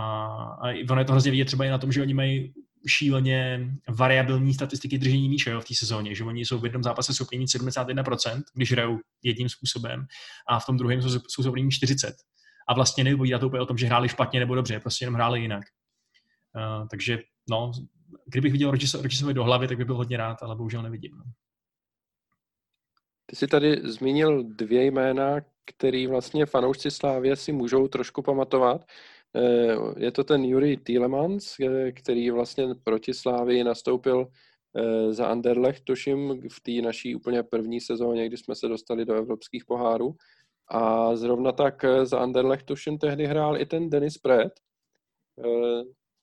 [0.63, 2.53] a ono je to hrozně vidět třeba i na tom, že oni mají
[2.87, 7.37] šíleně variabilní statistiky držení míče v té sezóně, že oni jsou v jednom zápase schopni
[7.37, 10.05] mít 71%, když hrajou jedním způsobem,
[10.47, 12.11] a v tom druhém jsou, schopni mít 40%
[12.67, 15.41] a vlastně nevypovídá to úplně o tom, že hráli špatně nebo dobře, prostě jenom hráli
[15.41, 15.63] jinak.
[16.55, 17.71] Uh, takže no,
[18.25, 21.11] kdybych viděl Rodgersovi do hlavy, tak bych byl hodně rád, ale bohužel nevidím.
[21.17, 21.23] No.
[23.25, 28.85] Ty jsi tady zmínil dvě jména, který vlastně fanoušci Slávě si můžou trošku pamatovat.
[29.35, 34.27] Eh, je to ten Juri Tielemans, eh, který vlastně proti Slávii nastoupil
[35.09, 39.65] za Anderlecht, tuším, v té naší úplně první sezóně, kdy jsme se dostali do evropských
[39.65, 40.15] pohárů.
[40.71, 44.19] A zrovna tak eh, za Anderlecht tuším tehdy hrál i ten Denis.
[44.27, 44.49] Eh,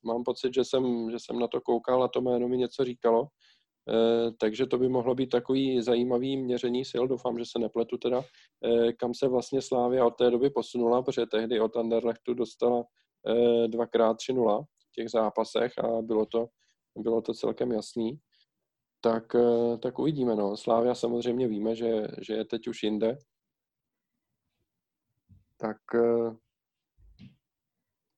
[0.02, 3.28] mám pocit, že jsem, že jsem na to koukal a to jméno mi něco říkalo.
[3.88, 8.22] Eh, takže to by mohlo být takový zajímavý měření sil, doufám, že se nepletu teda,
[8.96, 12.85] kam se vlastně Slávia od té doby posunula, protože tehdy od Anderlechtu dostala
[13.66, 16.46] dvakrát 3-0 v těch zápasech a bylo to,
[16.98, 18.18] bylo to celkem jasný.
[19.01, 19.37] Tak,
[19.83, 20.37] tak uvidíme.
[20.37, 20.57] No.
[20.57, 23.18] Slávia samozřejmě víme, že, že je teď už jinde,
[25.57, 25.77] tak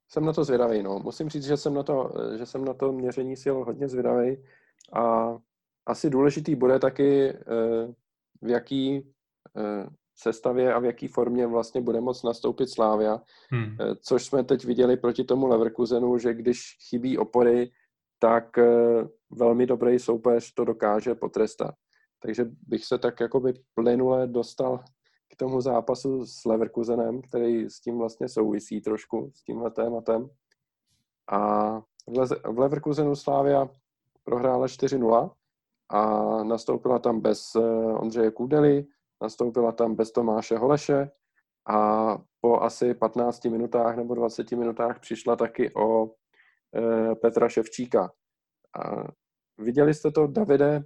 [0.08, 0.82] jsem na to zvědavý.
[0.82, 0.98] No.
[0.98, 4.44] Musím říct, že jsem, na to, že jsem na to měření sil hodně zvědavý
[4.92, 5.36] a
[5.86, 7.94] asi důležitý bude taky, uh,
[8.42, 13.76] v jaký uh, sestavě a v jaký formě vlastně bude moct nastoupit Slávia, hmm.
[14.02, 17.70] což jsme teď viděli proti tomu Leverkusenu, že když chybí opory,
[18.18, 18.58] tak
[19.30, 21.74] velmi dobrý soupeř to dokáže potrestat.
[22.22, 24.78] Takže bych se tak jakoby plynule dostal
[25.32, 30.28] k tomu zápasu s Leverkusenem, který s tím vlastně souvisí trošku, s tímhle tématem.
[31.32, 31.80] A
[32.46, 33.68] v Leverkusenu Slávia
[34.24, 35.30] prohrála 4-0
[35.90, 36.02] a
[36.44, 37.60] nastoupila tam bez eh,
[37.94, 38.86] Ondřeje Kudely,
[39.22, 41.10] nastoupila tam bez Tomáše Holeše
[41.68, 46.10] a po asi 15 minutách nebo 20 minutách přišla taky o
[46.76, 48.12] eh, Petra Ševčíka.
[48.80, 49.04] A
[49.58, 50.84] viděli jste to, Davide,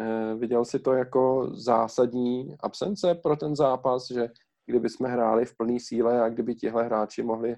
[0.00, 4.28] Eh, viděl si to jako zásadní absence pro ten zápas, že
[4.66, 7.56] kdyby jsme hráli v plné síle a kdyby tihle hráči mohli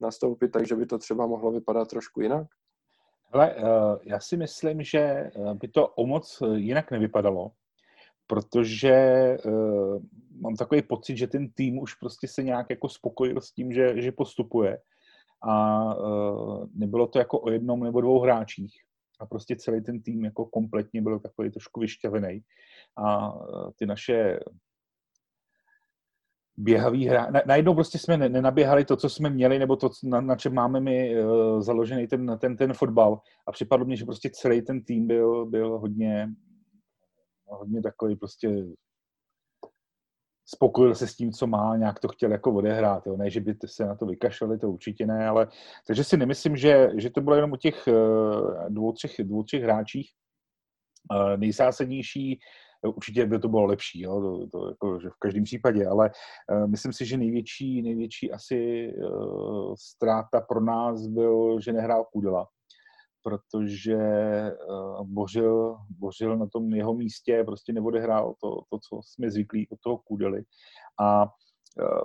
[0.00, 2.46] nastoupit, takže by to třeba mohlo vypadat trošku jinak?
[3.32, 3.62] Hele, eh,
[4.02, 7.50] já si myslím, že eh, by to o moc jinak nevypadalo,
[8.26, 9.36] protože
[10.40, 14.02] mám takový pocit, že ten tým už prostě se nějak jako spokojil s tím, že,
[14.02, 14.78] že postupuje
[15.48, 15.84] a
[16.74, 18.74] nebylo to jako o jednom nebo dvou hráčích
[19.20, 22.40] a prostě celý ten tým jako kompletně byl takový trošku vyšťavený.
[23.06, 23.32] A
[23.78, 24.40] ty naše
[26.56, 27.30] běhavý hra.
[27.30, 30.80] Na, najednou prostě jsme nenaběhali to, co jsme měli, nebo to, na, na čem máme
[30.80, 33.20] my uh, založený ten, ten, ten fotbal.
[33.46, 36.28] A připadlo mně, že prostě celý ten tým byl, byl hodně,
[37.46, 38.64] hodně takový prostě
[40.46, 43.06] spokojil se s tím, co má, nějak to chtěl jako odehrát.
[43.06, 43.16] Jo.
[43.16, 45.48] Ne, že by se na to vykašlali, to určitě ne, ale
[45.86, 49.62] takže si nemyslím, že, že to bylo jenom o těch uh, dvou, třech, dvou, třech
[49.62, 50.10] hráčích.
[51.12, 52.40] Uh, nejzásadnější
[52.88, 56.10] určitě by to bylo lepší, jo, to, to jako, že v každém případě, ale
[56.52, 62.46] uh, myslím si, že největší, největší asi uh, ztráta pro nás byl, že nehrál Kudela,
[63.22, 63.96] protože
[64.68, 69.78] uh, Bořil, Bořil na tom jeho místě prostě neodehrál to, to, co jsme zvyklí od
[69.80, 70.42] toho Kudely
[71.00, 71.26] a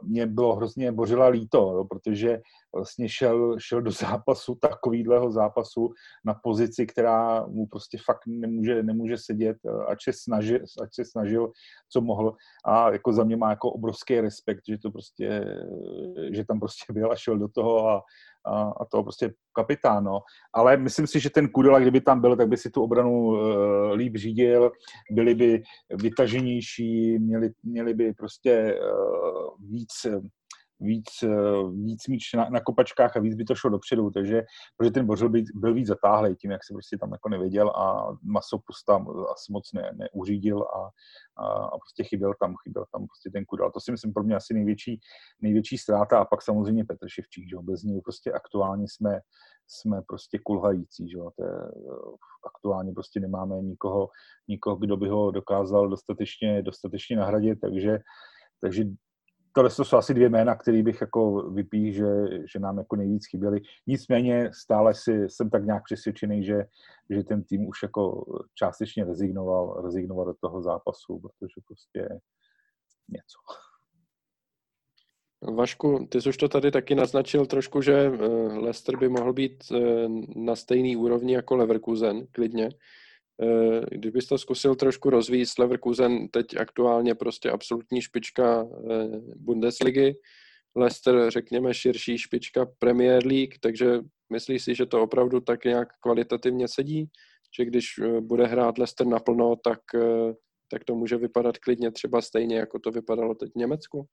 [0.04, 2.42] mě bylo hrozně bořila líto, jo, protože
[2.76, 5.90] vlastně šel, šel do zápasu, takovýhleho zápasu
[6.26, 11.52] na pozici, která mu prostě fakt nemůže, nemůže sedět, ať se, snažil, ať se snažil,
[11.92, 12.36] co mohl.
[12.66, 15.46] A jako za mě má jako obrovský respekt, že to prostě,
[16.32, 18.02] že tam prostě byl a šel do toho a,
[18.46, 20.20] a, a to prostě kapitán, no.
[20.54, 23.92] Ale myslím si, že ten Kudela, kdyby tam byl, tak by si tu obranu uh,
[23.92, 24.72] líp řídil,
[25.12, 30.06] byli by vytaženější, měli, měli by prostě uh, víc
[30.80, 31.30] víc, eh,
[31.72, 34.44] víc míč na, na kopačkách a víc by to šlo dopředu, takže
[34.78, 38.08] protože ten Bořil byl, byl víc zatáhlý tím, jak se prostě tam jako nevěděl a
[38.24, 40.90] Masopus tam asi moc ne, neuřídil a,
[41.44, 43.72] a, a, prostě chyběl tam, chyběl tam prostě ten Kudal.
[43.72, 45.00] To si myslím pro mě asi největší,
[45.42, 49.20] největší ztráta a pak samozřejmě Petr Ševčík, že bez něj prostě aktuálně jsme,
[49.68, 51.52] jsme prostě kulhající, že To je,
[52.56, 54.10] aktuálně prostě nemáme nikoho,
[54.48, 58.00] nikoho, kdo by ho dokázal dostatečně, dostatečně nahradit, takže
[58.62, 58.84] takže
[59.54, 62.08] tohle jsou asi dvě jména, které bych jako vypích, že,
[62.54, 63.62] že nám jako nejvíc chyběly.
[63.88, 66.66] Nicméně stále si, jsem tak nějak přesvědčený, že,
[67.10, 72.20] že ten tým už jako částečně rezignoval, rezignoval do toho zápasu, protože prostě
[73.10, 73.40] něco.
[75.42, 78.28] Vašku, ty jsi už to tady taky naznačil trošku, že eh,
[78.60, 79.80] Leicester by mohl být eh,
[80.36, 82.70] na stejný úrovni jako Leverkusen, klidně.
[83.42, 90.16] Eh, kdybys to zkusil trošku rozvíjet, Leverkusen teď aktuálně prostě absolutní špička eh, Bundesligy,
[90.76, 94.00] Leicester, řekněme, širší špička Premier League, takže
[94.34, 97.10] myslíš si, že to opravdu tak nějak kvalitativně sedí?
[97.58, 99.80] Že když eh, bude hrát Leicester naplno, tak,
[100.72, 104.08] tak to může vypadat klidně třeba stejně, jako to vypadalo teď v Německu?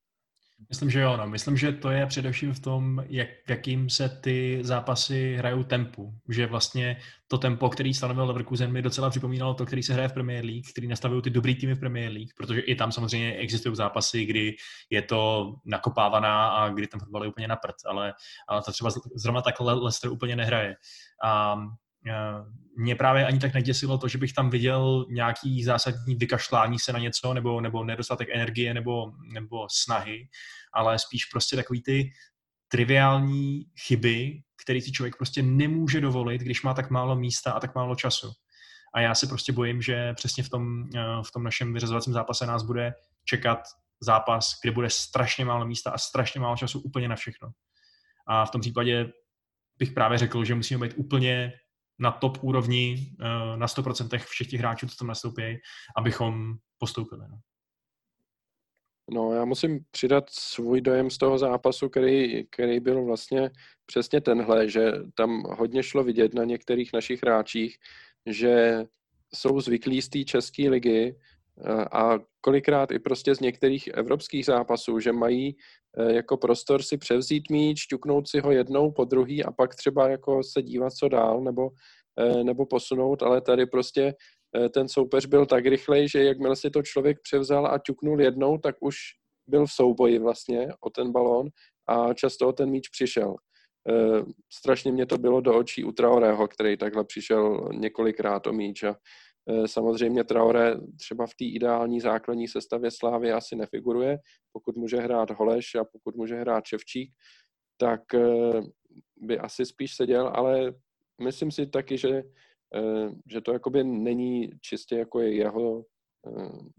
[0.68, 1.16] Myslím, že jo.
[1.16, 1.26] No.
[1.26, 6.14] Myslím, že to je především v tom, jak, jakým se ty zápasy hrajou tempu.
[6.28, 6.96] Že vlastně
[7.28, 10.70] to tempo, který stanovil Leverkusen, mi docela připomínalo to, který se hraje v Premier League,
[10.72, 14.56] který nastavují ty dobrý týmy v Premier League, protože i tam samozřejmě existují zápasy, kdy
[14.90, 18.14] je to nakopávaná a kdy ten fotbal je úplně na prd, ale,
[18.48, 20.76] ale to třeba zrovna tak Leicester úplně nehraje.
[21.24, 21.56] A
[22.78, 26.98] mě právě ani tak neděsilo to, že bych tam viděl nějaký zásadní vykašlání se na
[26.98, 30.28] něco, nebo, nebo nedostatek energie, nebo, nebo snahy,
[30.72, 32.10] ale spíš prostě takový ty
[32.68, 37.74] triviální chyby, který si člověk prostě nemůže dovolit, když má tak málo místa a tak
[37.74, 38.32] málo času.
[38.94, 42.46] A já se prostě bojím, že přesně v tom, eh, v tom našem vyřazovacím zápase
[42.46, 43.58] nás bude čekat
[44.00, 47.48] zápas, kde bude strašně málo místa a strašně málo času úplně na všechno.
[48.26, 49.12] A v tom případě
[49.78, 51.52] bych právě řekl, že musíme být úplně
[51.98, 55.42] na top úrovni eh, na 100% všech těch hráčů, co tam nastoupí,
[55.96, 57.22] abychom postoupili.
[57.30, 57.38] No.
[59.10, 63.50] No, já musím přidat svůj dojem z toho zápasu, který, který byl vlastně
[63.86, 67.76] přesně tenhle, že tam hodně šlo vidět na některých našich hráčích,
[68.26, 68.84] že
[69.34, 75.00] jsou zvyklí z té české ligy eh, a kolikrát i prostě z některých evropských zápasů,
[75.00, 75.56] že mají
[75.96, 80.42] jako prostor si převzít míč, ťuknout si ho jednou po druhý a pak třeba jako
[80.42, 81.70] se dívat, co dál, nebo,
[82.20, 84.14] eh, nebo posunout, ale tady prostě
[84.56, 88.58] eh, ten soupeř byl tak rychlej, že jakmile si to člověk převzal a ťuknul jednou,
[88.58, 88.96] tak už
[89.48, 91.48] byl v souboji vlastně o ten balón
[91.88, 93.34] a často o ten míč přišel.
[94.52, 98.96] Strašně mě to bylo do očí u Traorého, který takhle přišel několikrát o míč a
[99.66, 104.18] samozřejmě Traore třeba v té ideální základní sestavě Slávy asi nefiguruje.
[104.52, 107.12] Pokud může hrát Holeš a pokud může hrát Ševčík,
[107.76, 108.60] tak eh,
[109.16, 110.74] by asi spíš seděl, ale
[111.22, 112.22] myslím si taky, že,
[112.74, 115.84] eh, že to jakoby není čistě jako jeho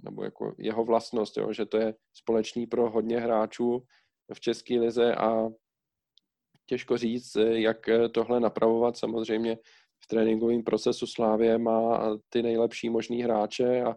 [0.03, 1.53] nebo jako jeho vlastnost, jo?
[1.53, 3.83] že to je společný pro hodně hráčů
[4.33, 5.49] v České lize a
[6.65, 7.77] těžko říct, jak
[8.11, 8.97] tohle napravovat.
[8.97, 9.57] Samozřejmě
[10.03, 13.95] v tréninkovém procesu Slávě má ty nejlepší možný hráče a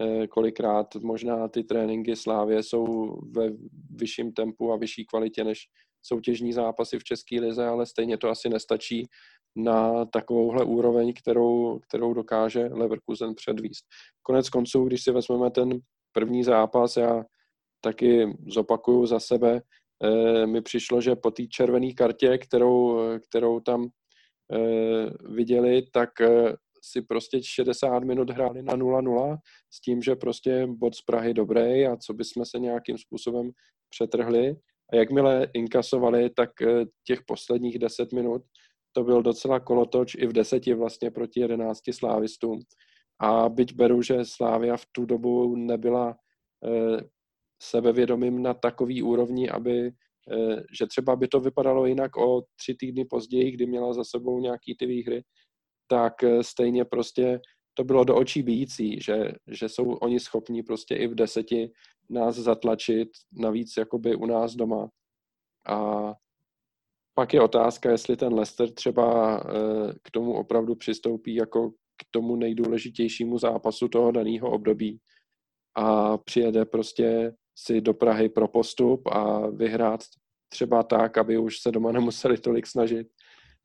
[0.00, 3.50] e, kolikrát možná ty tréninky Slávě jsou ve
[3.90, 5.58] vyšším tempu a vyšší kvalitě než
[6.02, 9.06] soutěžní zápasy v České lize, ale stejně to asi nestačí
[9.56, 13.84] na takovouhle úroveň, kterou, kterou dokáže Leverkusen předvíst.
[14.22, 15.80] Konec konců, když si vezmeme ten
[16.12, 17.24] první zápas, já
[17.80, 19.62] taky zopakuju za sebe,
[20.46, 23.88] mi přišlo, že po té červené kartě, kterou, kterou tam
[25.28, 26.10] viděli, tak
[26.82, 29.38] si prostě 60 minut hráli na 0-0
[29.70, 33.50] s tím, že prostě bod z Prahy dobrý a co bychom se nějakým způsobem
[33.88, 34.56] přetrhli.
[34.92, 36.50] A jakmile inkasovali, tak
[37.04, 38.42] těch posledních 10 minut
[38.92, 42.60] to byl docela kolotoč i v deseti vlastně proti jedenácti slávistům.
[43.20, 46.16] A byť beru, že Slávia v tu dobu nebyla
[47.62, 49.90] sebevědomým na takový úrovni, aby,
[50.78, 54.76] že třeba by to vypadalo jinak o tři týdny později, kdy měla za sebou nějaký
[54.78, 55.22] ty výhry,
[55.88, 57.40] tak e, stejně prostě
[57.74, 61.70] to bylo do očí bíjící, že, že jsou oni schopní prostě i v deseti
[62.10, 64.88] nás zatlačit, navíc jakoby u nás doma.
[65.66, 66.12] A
[67.14, 72.36] pak je otázka, jestli ten Leicester třeba eh, k tomu opravdu přistoupí jako k tomu
[72.36, 75.00] nejdůležitějšímu zápasu toho daného období
[75.74, 80.00] a přijede prostě si do Prahy pro postup a vyhrát
[80.48, 83.06] třeba tak, aby už se doma nemuseli tolik snažit.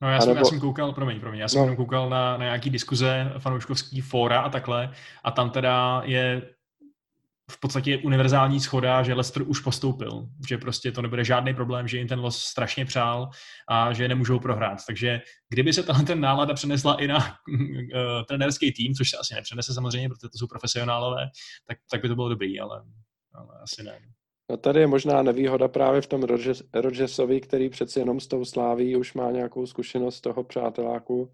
[0.02, 0.40] No já jsem, nebo...
[0.40, 1.76] já jsem koukal, promiň, promiň, já jsem no.
[1.76, 4.92] koukal na, na nějaký diskuze fanouškovský fóra a takhle
[5.24, 6.42] a tam teda je
[7.52, 11.98] v podstatě univerzální schoda, že Leicester už postoupil, že prostě to nebude žádný problém, že
[11.98, 13.30] jim ten los strašně přál
[13.70, 14.80] a že nemůžou prohrát.
[14.88, 19.36] Takže kdyby se tahle ten nálada přenesla i na uh, trenérský tým, což se asi
[19.36, 21.30] nepřenese samozřejmě, protože to jsou profesionálové,
[21.68, 22.84] tak, tak by to bylo dobrý, ale,
[23.36, 24.00] ale asi ne.
[24.52, 26.24] No tady je možná nevýhoda právě v tom
[26.74, 31.32] Rodgersovi, který přeci jenom s tou sláví už má nějakou zkušenost toho přáteláku,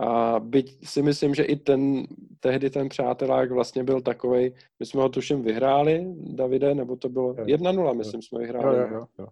[0.00, 2.06] a byť si myslím, že i ten,
[2.40, 7.34] tehdy ten přátelák vlastně byl takový, my jsme ho tuším vyhráli, Davide, nebo to bylo
[7.34, 8.78] 1-0, myslím, jsme vyhráli.
[8.78, 9.26] Jo, jo, jo.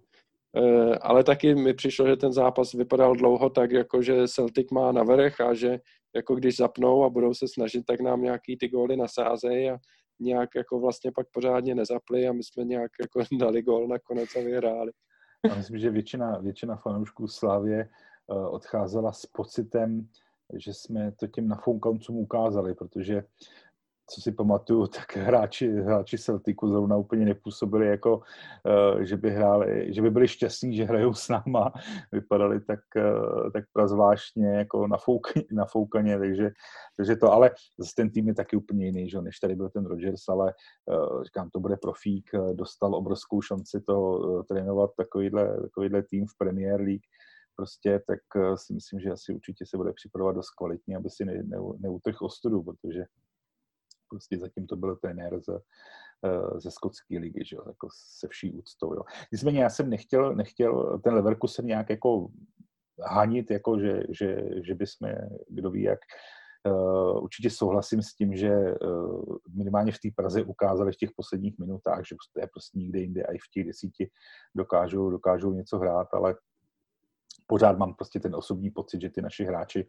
[0.52, 4.92] Uh, ale taky mi přišlo, že ten zápas vypadal dlouho tak, jako že Celtic má
[4.92, 5.80] navrch a že
[6.16, 9.78] jako když zapnou a budou se snažit, tak nám nějaký ty góly nasázejí a
[10.20, 14.40] nějak jako vlastně pak pořádně nezapli a my jsme nějak jako dali gól nakonec a
[14.40, 14.92] vyhráli.
[15.48, 17.88] Já myslím, že většina, většina fanoušků Slavě
[18.26, 20.08] uh, odcházela s pocitem,
[20.54, 23.24] že jsme to těm nafoukancům ukázali, protože
[24.10, 29.94] co si pamatuju, tak hráči, hráči Celticu zrovna úplně nepůsobili jako, uh, že by hráli,
[29.94, 31.72] že by byli šťastní, že hrajou s náma.
[32.12, 36.50] Vypadali tak, uh, tak prazvláštně jako nafoukaně, nafoukaně takže,
[36.96, 39.20] takže to, ale zase ten tým je taky úplně jiný, že?
[39.20, 40.54] než tady byl ten Rodgers, ale
[40.86, 44.18] uh, říkám, to bude profík, dostal obrovskou šanci to
[44.48, 47.02] trénovat takovýhle, takovýhle tým v Premier League
[47.58, 51.24] prostě, tak eh, si myslím, že asi určitě se bude připravovat dost kvalitně, aby si
[51.24, 53.04] ne, ne, neutrhl ostudu, protože
[54.10, 55.58] prostě zatím to byl trenér ze,
[56.26, 59.02] eh, ze skotské ligy, že jo, jako se vší úctou, jo.
[59.32, 62.28] Nicméně já jsem nechtěl, nechtěl ten Leverkusen nějak jako
[63.06, 65.08] hanit, jako že, že, že bychom,
[65.48, 65.98] kdo ví jak,
[66.66, 71.58] Uh, určitě souhlasím s tím, že uh, minimálně v té Praze ukázali v těch posledních
[71.58, 74.10] minutách, že to je prostě nikde jinde a i v těch desíti
[74.56, 76.34] dokážou, dokážou něco hrát, ale
[77.48, 79.88] pořád mám prostě ten osobní pocit, že ty naši hráči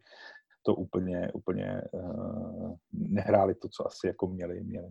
[0.62, 4.88] to úplně, úplně uh, nehráli to, co asi jako měli, měli,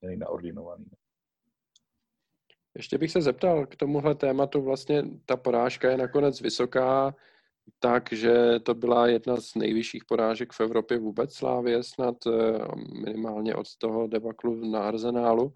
[0.00, 0.86] měli naordinovaný.
[2.76, 7.14] Ještě bych se zeptal k tomuhle tématu, vlastně ta porážka je nakonec vysoká,
[7.78, 12.30] takže to byla jedna z nejvyšších porážek v Evropě vůbec Slávě, snad eh,
[13.04, 15.54] minimálně od toho debaklu na Arzenálu.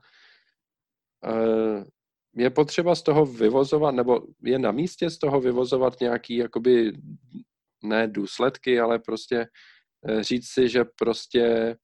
[2.36, 6.92] Je potřeba z toho vyvozovat, nebo je na místě z toho vyvozovat nějaký, jakoby,
[7.84, 9.46] ne důsledky, ale prostě
[10.08, 11.76] eh, říct si, že prostě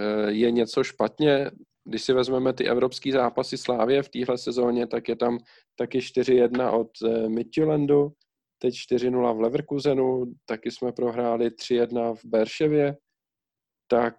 [0.00, 1.50] eh, je něco špatně.
[1.84, 5.38] Když si vezmeme ty evropské zápasy Slávě v téhle sezóně, tak je tam
[5.76, 8.12] taky 4-1 od eh, Midtjulandu,
[8.58, 12.96] teď 4-0 v Leverkusenu, taky jsme prohráli 3-1 v Berševě,
[13.88, 14.14] tak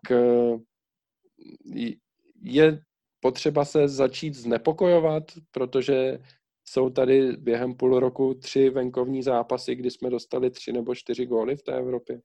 [2.43, 2.81] je
[3.21, 6.19] potřeba se začít znepokojovat, protože
[6.65, 11.55] jsou tady během půl roku tři venkovní zápasy, kdy jsme dostali tři nebo čtyři góly
[11.55, 12.21] v té Evropě.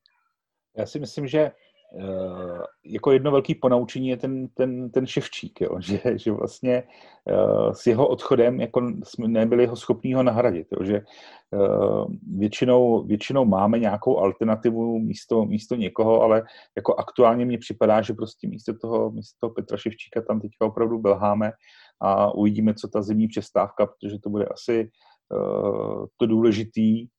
[0.76, 1.50] Já si myslím, že
[1.98, 5.70] Eh, jako jedno velké ponaučení je ten, ten, ten ševčík, jo?
[5.80, 6.82] Že, že vlastně
[7.24, 10.84] uh, s jeho odchodem jako jsme nebyli ho schopní ho nahradit, jo?
[10.84, 11.00] že
[11.50, 12.06] uh,
[12.38, 16.42] většinou, většinou máme nějakou alternativu místo, místo někoho, ale
[16.76, 20.98] jako aktuálně mně připadá, že prostě místo toho, místo toho Petra Ševčíka tam teďka opravdu
[20.98, 21.52] belháme
[22.00, 24.90] a uvidíme, co ta zimní přestávka, protože to bude asi
[26.16, 27.15] to důležitý, Eh,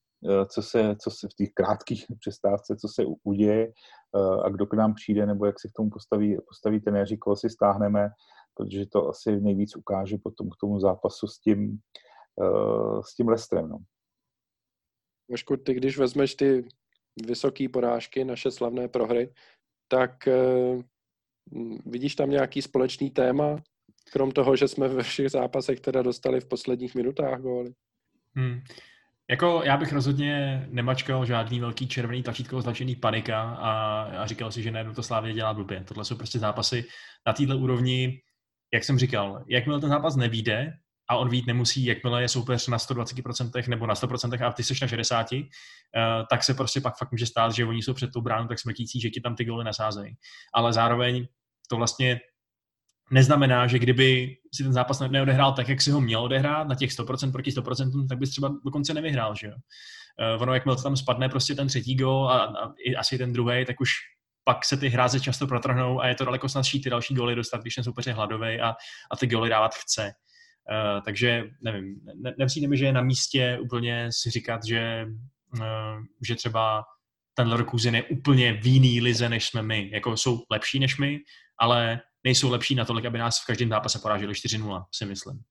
[0.49, 4.74] co se, co se v těch krátkých přestávce, co se uděje eh, a kdo k
[4.74, 8.09] nám přijde, nebo jak si k tomu postaví, postaví tenéři, koho si stáhneme,
[8.53, 11.80] protože to asi nejvíc ukáže potom k tomu zápasu s tím,
[12.41, 13.70] eh, s tím Lestrem.
[13.70, 13.78] No.
[15.32, 16.68] Vašku, ty když vezmeš ty
[17.26, 19.34] vysoké porážky, naše slavné prohry,
[19.88, 20.28] tak
[21.86, 23.55] vidíš tam nějaký společný téma?
[24.11, 27.74] Krom toho, že jsme ve všech zápasech teda dostali v posledních minutách góly.
[28.36, 28.59] Hmm.
[29.30, 34.64] Jako já bych rozhodně nemačkal žádný velký červený tlačítko označený panika a, a říkal si,
[34.64, 35.84] že najednou to Slávě dělá blbě.
[35.84, 36.86] Tohle jsou prostě zápasy
[37.28, 38.22] na této úrovni,
[38.74, 40.74] jak jsem říkal, jakmile ten zápas nevíde,
[41.10, 44.74] a on vít nemusí, jakmile je soupeř na 120% nebo na 100% a ty jsi
[44.82, 45.48] na 60%, uh,
[45.96, 48.60] eh, tak se prostě pak fakt může stát, že oni jsou před tou bránou tak
[48.60, 50.16] smrtící, že ti tam ty goly nasázejí.
[50.54, 51.28] Ale zároveň
[51.70, 52.20] to vlastně
[53.12, 56.89] neznamená, že kdyby si ten zápas neodehrál tak, jak si ho měl odehrát, na těch
[56.89, 59.53] 100% proti 100%, tak bys třeba dokonce nevyhrál, že jo.
[60.36, 63.66] Uh, ono, jakmile tam spadne prostě ten třetí gol a, a i asi ten druhý,
[63.66, 63.89] tak už
[64.43, 67.62] pak se ty hráze často protrhnou a je to daleko snadší ty další góly dostat,
[67.62, 68.76] když ten soupeř je hladový a,
[69.12, 70.12] a ty góly dávat chce.
[70.72, 75.05] Uh, takže nevím, ne, nepřijde mi, že je na místě úplně si říkat, že,
[75.53, 76.84] uh, že třeba
[77.34, 79.89] ten Leverkusen je úplně v jiný lize, než jsme my.
[79.93, 81.20] Jako jsou lepší než my,
[81.60, 85.43] ale nejsou lepší natolik, aby nás v každém zápase poráželi 4-0, si myslím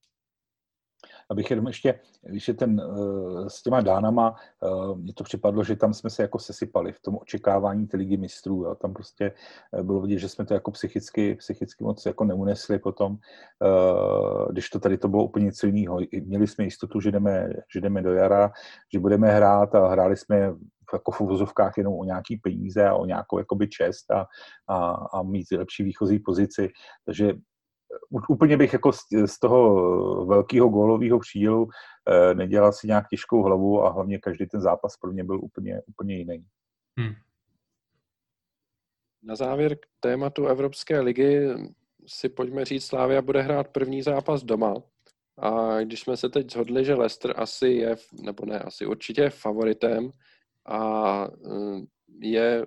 [1.29, 5.75] abych jenom ještě, když je ten uh, s těma dánama, uh, mně to připadlo, že
[5.75, 8.63] tam jsme se jako sesypali v tom očekávání té ligy mistrů.
[8.63, 8.75] Jo.
[8.75, 9.31] Tam prostě
[9.71, 13.17] uh, bylo vidět, že jsme to jako psychicky, psychicky moc jako neunesli potom,
[14.49, 15.99] když to tady to bylo úplně něco jiného.
[16.23, 18.51] Měli jsme jistotu, že jdeme, že jdeme do jara,
[18.93, 20.53] že budeme hrát a hráli jsme
[20.93, 24.25] jako v uvozovkách jenom o nějaký peníze a o nějakou jakoby čest a,
[24.67, 26.69] a, a mít lepší výchozí pozici.
[27.05, 27.33] Takže
[28.29, 31.69] úplně bych jako z, z toho velkého gólového přídělu
[32.09, 35.81] eh, nedělal si nějak těžkou hlavu a hlavně každý ten zápas pro mě byl úplně,
[35.87, 36.45] úplně jiný.
[36.99, 37.13] Hmm.
[39.23, 41.49] Na závěr k tématu Evropské ligy
[42.07, 44.73] si pojďme říct, Slávia bude hrát první zápas doma.
[45.37, 49.29] A když jsme se teď shodli, že Leicester asi je, nebo ne, asi určitě je
[49.29, 50.11] favoritem
[50.67, 51.81] a eh,
[52.19, 52.65] je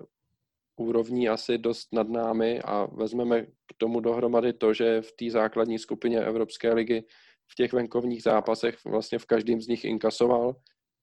[0.75, 5.79] úrovní asi dost nad námi a vezmeme k tomu dohromady to, že v té základní
[5.79, 7.03] skupině Evropské ligy
[7.51, 10.55] v těch venkovních zápasech vlastně v každém z nich inkasoval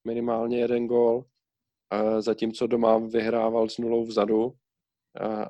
[0.05, 1.25] minimálně jeden gól,
[2.19, 4.53] zatímco doma vyhrával s nulou vzadu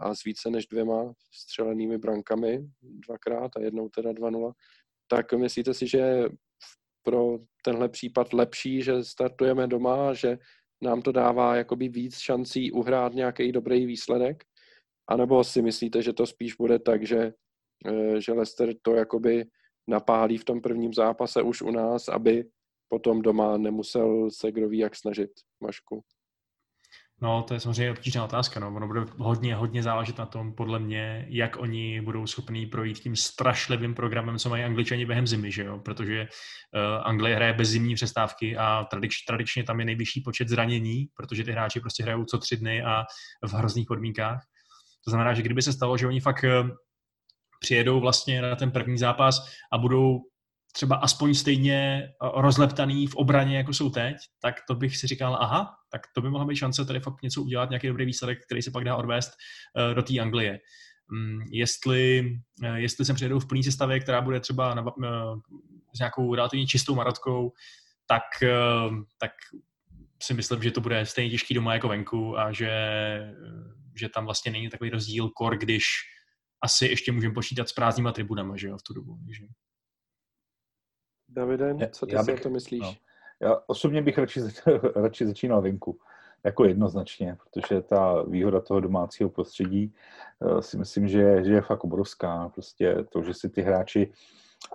[0.01, 4.53] a s více než dvěma střelenými brankami, dvakrát a jednou teda 2-0,
[5.09, 6.25] tak myslíte si, že
[7.03, 10.39] pro tenhle případ lepší, že startujeme doma, že
[10.83, 14.45] nám to dává jakoby víc šancí uhrát nějaký dobrý výsledek?
[15.09, 17.33] A nebo si myslíte, že to spíš bude tak, že,
[17.87, 19.47] eh, že Leicester to jakoby
[19.87, 22.45] napálí v tom prvním zápase už u nás, aby
[22.89, 26.03] potom doma nemusel se kdo ví jak snažit, Mašku?
[27.21, 28.61] No, to je samozřejmě obtížná otázka.
[28.61, 28.69] No.
[28.69, 33.17] Ono bude hodně, hodně záležet na tom, podle mě, jak oni budou schopní projít tím
[33.17, 35.79] strašlivým programem, co mají angličani během zimy, že jo?
[35.79, 41.09] protože uh, Anglie hraje bez zimní přestávky a tradič, tradičně tam je nejvyšší počet zranění,
[41.17, 43.05] protože ty hráči prostě hrajou co tři dny a
[43.47, 44.43] v hrozných podmínkách.
[45.05, 46.71] To znamená, že kdyby se stalo, že oni fakt uh,
[47.61, 50.21] přijedou vlastně na ten první zápas a budou
[50.73, 55.39] třeba aspoň stejně eh, rozleptaný v obraně, jako jsou teď, tak to bych si říkal,
[55.41, 58.63] aha, tak to by mohla být šance tady fakt něco udělat, nějaký dobrý výsledek, který
[58.63, 59.33] se pak dá odvést
[59.89, 60.59] uh, do té Anglie.
[61.13, 64.85] Um, jestli, uh, jestli sem přijedou v plný sestavě, která bude třeba na,
[65.95, 67.53] s nějakou relativně čistou marotkou,
[68.07, 68.23] tak,
[69.21, 69.31] tak
[70.23, 72.71] si myslím, že to bude stejně těžký doma jako venku a že,
[74.01, 75.85] že tam vlastně není takový rozdíl kor, když
[76.65, 79.19] asi ještě můžeme počítat s prázdnýma tribunama, že jo, v tu dobu.
[79.27, 79.45] Takže...
[81.29, 82.81] Davide, co ty já si bych, o to myslíš?
[82.83, 82.95] No,
[83.41, 84.41] já osobně bych radši,
[84.97, 85.99] radši začínal venku.
[86.45, 89.95] Jako jednoznačně, protože ta výhoda toho domácího prostředí
[90.41, 92.49] uh, si myslím, že, že je fakt obrovská.
[92.49, 94.13] Prostě to, že si ty hráči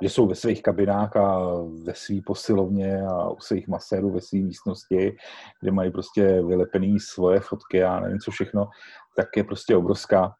[0.01, 1.47] že jsou ve svých kabinách a
[1.83, 5.17] ve své posilovně a u svých masérů ve své místnosti,
[5.61, 8.69] kde mají prostě vylepený svoje fotky a nevím co všechno,
[9.15, 10.35] tak je prostě obrovská.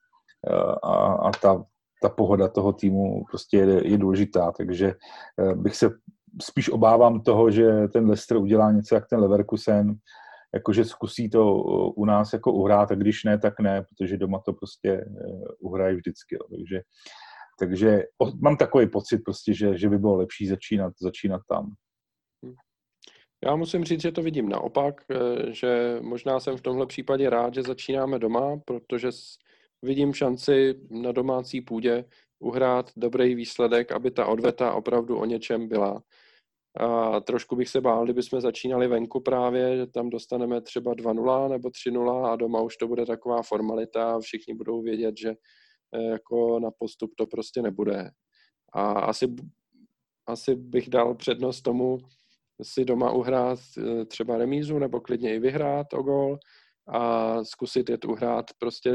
[0.50, 1.64] Eh, a, a ta,
[2.04, 4.94] ta pohoda toho týmu prostě je, je důležitá, takže
[5.40, 5.90] eh, bych se
[6.42, 9.96] spíš obávám toho, že ten Leicester udělá něco jak ten Leverkusen,
[10.54, 14.40] jakože zkusí to eh, u nás jako uhrát a když ne, tak ne, protože doma
[14.46, 15.08] to prostě eh,
[15.60, 16.36] uhrají vždycky.
[16.36, 16.42] Jo.
[16.50, 16.82] Takže,
[17.60, 18.04] takže
[18.42, 21.72] mám takový pocit prostě, že, že by bylo lepší začínat, začínat tam.
[23.46, 25.02] Já musím říct, že to vidím naopak,
[25.50, 29.12] že možná jsem v tomhle případě rád, že začínáme doma, protože
[29.84, 32.06] vidím šanci na domácí půdě
[32.40, 36.04] uhrát dobrý výsledek, aby ta odveta opravdu o něčem byla.
[36.80, 41.50] A trošku bych se bál, kdyby jsme začínali venku právě, že tam dostaneme třeba 2-0
[41.50, 45.30] nebo 3-0 a doma už to bude taková formalita a všichni budou vědět, že
[45.96, 48.10] eh, jako na postup to prostě nebude.
[48.74, 49.36] A asi,
[50.28, 51.98] asi bych dal přednost tomu
[52.62, 56.40] si doma uhrát eh, třeba remízu nebo klidně i vyhrát o gol
[56.88, 58.92] a zkusit jet uhrát prostě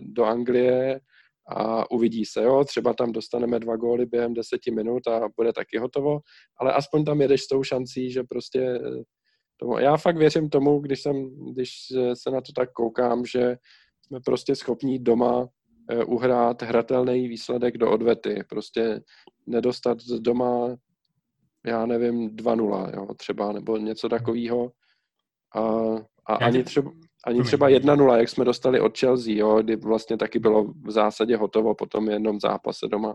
[0.00, 1.00] do Anglie
[1.48, 5.78] a uvidí se, jo, třeba tam dostaneme dva góly během deseti minut a bude taky
[5.78, 6.20] hotovo,
[6.60, 9.02] ale aspoň tam jedeš s tou šancí, že prostě eh,
[9.56, 11.70] tomu, já fakt věřím tomu, když, jsem, když
[12.14, 13.56] se na to tak koukám, že
[14.06, 15.48] jsme prostě schopní doma
[15.90, 19.00] eh, uhrát hratelný výsledek do odvety, prostě
[19.46, 20.76] nedostat doma,
[21.66, 24.72] já nevím, 2-0, jo, třeba, nebo něco takového.
[25.56, 25.62] A,
[26.26, 26.90] a ani třeba,
[27.26, 31.36] ani třeba 1-0, jak jsme dostali od Chelsea, jo, kdy vlastně taky bylo v zásadě
[31.36, 33.14] hotovo po tom jednom zápase doma.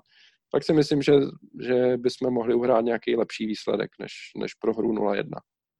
[0.51, 1.13] Tak si myslím, že,
[1.61, 5.23] že bychom mohli uhrát nějaký lepší výsledek než, než pro hru 0-1.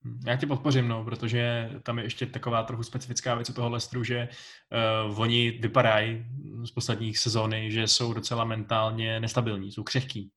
[0.06, 3.70] Hmm, já tě podpořím, no, protože tam je ještě taková trochu specifická věc u toho
[3.70, 4.28] Lestru, že
[5.10, 6.26] uh, oni vypadají
[6.66, 10.32] z posledních sezóny, že jsou docela mentálně nestabilní, jsou křehký.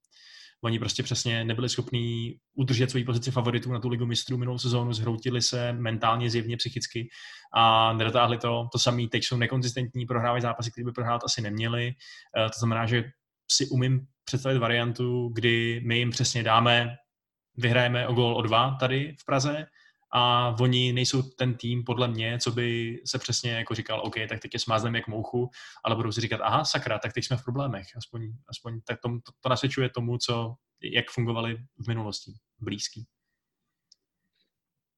[0.64, 4.92] Oni prostě přesně nebyli schopní udržet svoji pozici favoritů na tu ligu mistrů minulou sezónu,
[4.92, 7.09] zhroutili se mentálně, zjevně, psychicky
[7.54, 8.68] a nedotáhli to.
[8.72, 11.86] To samý teď jsou nekonzistentní, prohrávají zápasy, které by prohrát asi neměli.
[11.86, 13.04] Uh, to znamená, že
[13.50, 16.96] si umím představit variantu, kdy my jim přesně dáme
[17.57, 19.66] vyhrajeme o gol o dva tady v Praze
[20.12, 24.40] a oni nejsou ten tým, podle mě, co by se přesně jako říkal, OK, tak
[24.40, 25.50] teď je smázneme jak mouchu,
[25.84, 27.86] ale budou si říkat, aha, sakra, tak teď jsme v problémech.
[27.96, 33.07] Aspoň, aspoň tak to, to, to nasvědčuje tomu, co, jak fungovali v minulosti, blízký.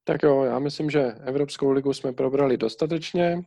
[0.05, 3.43] Tak jo, já myslím, že Evropskou ligu jsme probrali dostatečně.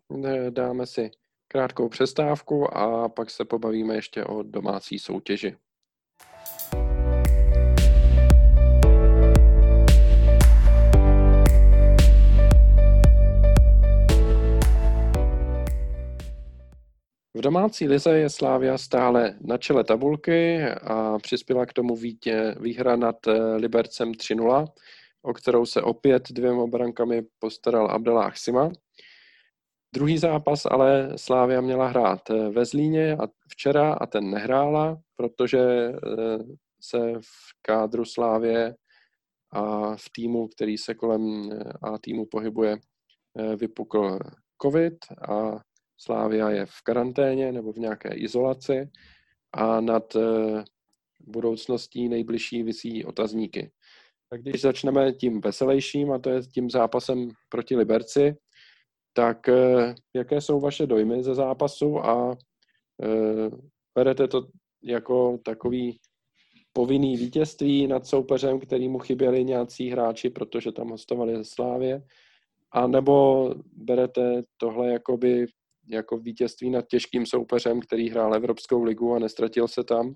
[0.50, 1.12] Dáme si
[1.48, 5.58] krátkou přestávku a pak se pobavíme ještě o domácí soutěži.
[17.34, 22.96] V domácí lize je Slávia stále na čele tabulky a přispěla k tomu vítě, výhra
[22.96, 24.68] nad eh, Libercem 3-0,
[25.22, 28.72] o kterou se opět dvěma brankami postaral Abdelách Sima.
[29.94, 35.60] Druhý zápas ale Slávia měla hrát eh, ve Zlíně a včera a ten nehrála, protože
[35.60, 35.94] eh,
[36.82, 38.76] se v kádru Slávě
[39.52, 41.50] a v týmu, který se kolem
[41.82, 42.78] A týmu pohybuje,
[43.56, 44.20] vypukl
[44.62, 44.98] covid
[45.30, 45.60] a
[46.02, 48.90] Slávia je v karanténě nebo v nějaké izolaci
[49.54, 50.64] a nad eh,
[51.20, 53.72] budoucností nejbližší visí otazníky.
[54.30, 58.36] Tak když začneme tím veselějším, a to je tím zápasem proti Liberci,
[59.14, 62.38] tak eh, jaké jsou vaše dojmy ze zápasu a
[63.04, 63.50] eh,
[63.96, 64.48] berete to
[64.84, 66.00] jako takový
[66.74, 72.04] povinný vítězství nad soupeřem, kterýmu chyběli nějací hráči, protože tam hostovali ze Slávě,
[72.72, 75.48] a nebo berete tohle jakoby
[75.88, 80.14] jako vítězství nad těžkým soupeřem, který hrál Evropskou ligu a nestratil se tam,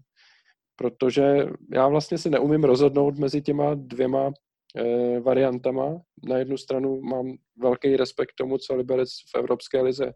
[0.75, 4.31] protože já vlastně si neumím rozhodnout mezi těma dvěma
[4.75, 6.01] eh, variantama.
[6.23, 10.13] Na jednu stranu mám velký respekt tomu, co Liberec v Evropské lize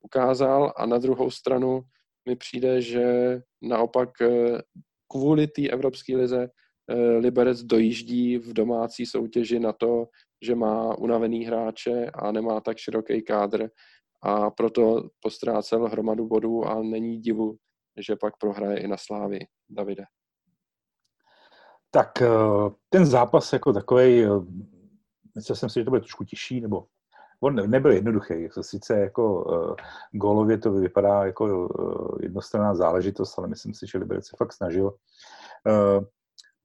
[0.00, 1.82] ukázal a na druhou stranu
[2.28, 4.58] mi přijde, že naopak eh,
[5.10, 6.48] kvůli té Evropské lize
[6.88, 10.06] eh, Liberec dojíždí v domácí soutěži na to,
[10.42, 13.68] že má unavený hráče a nemá tak široký kádr
[14.22, 17.56] a proto postrácel hromadu bodů a není divu,
[18.00, 19.38] že pak prohraje i na Slávy.
[19.70, 20.04] Davide.
[21.90, 22.28] Tak eh,
[22.88, 24.28] ten zápas jako takový, eh,
[25.34, 26.86] myslel jsem si, že to bude trošku těžší, nebo
[27.42, 28.48] on nebyl jednoduchý.
[28.60, 29.76] Sice jako uh,
[30.12, 34.86] gólově to vypadá jako uh, jednostranná záležitost, ale myslím si, že Liberec se fakt snažil.
[34.86, 36.04] Uh,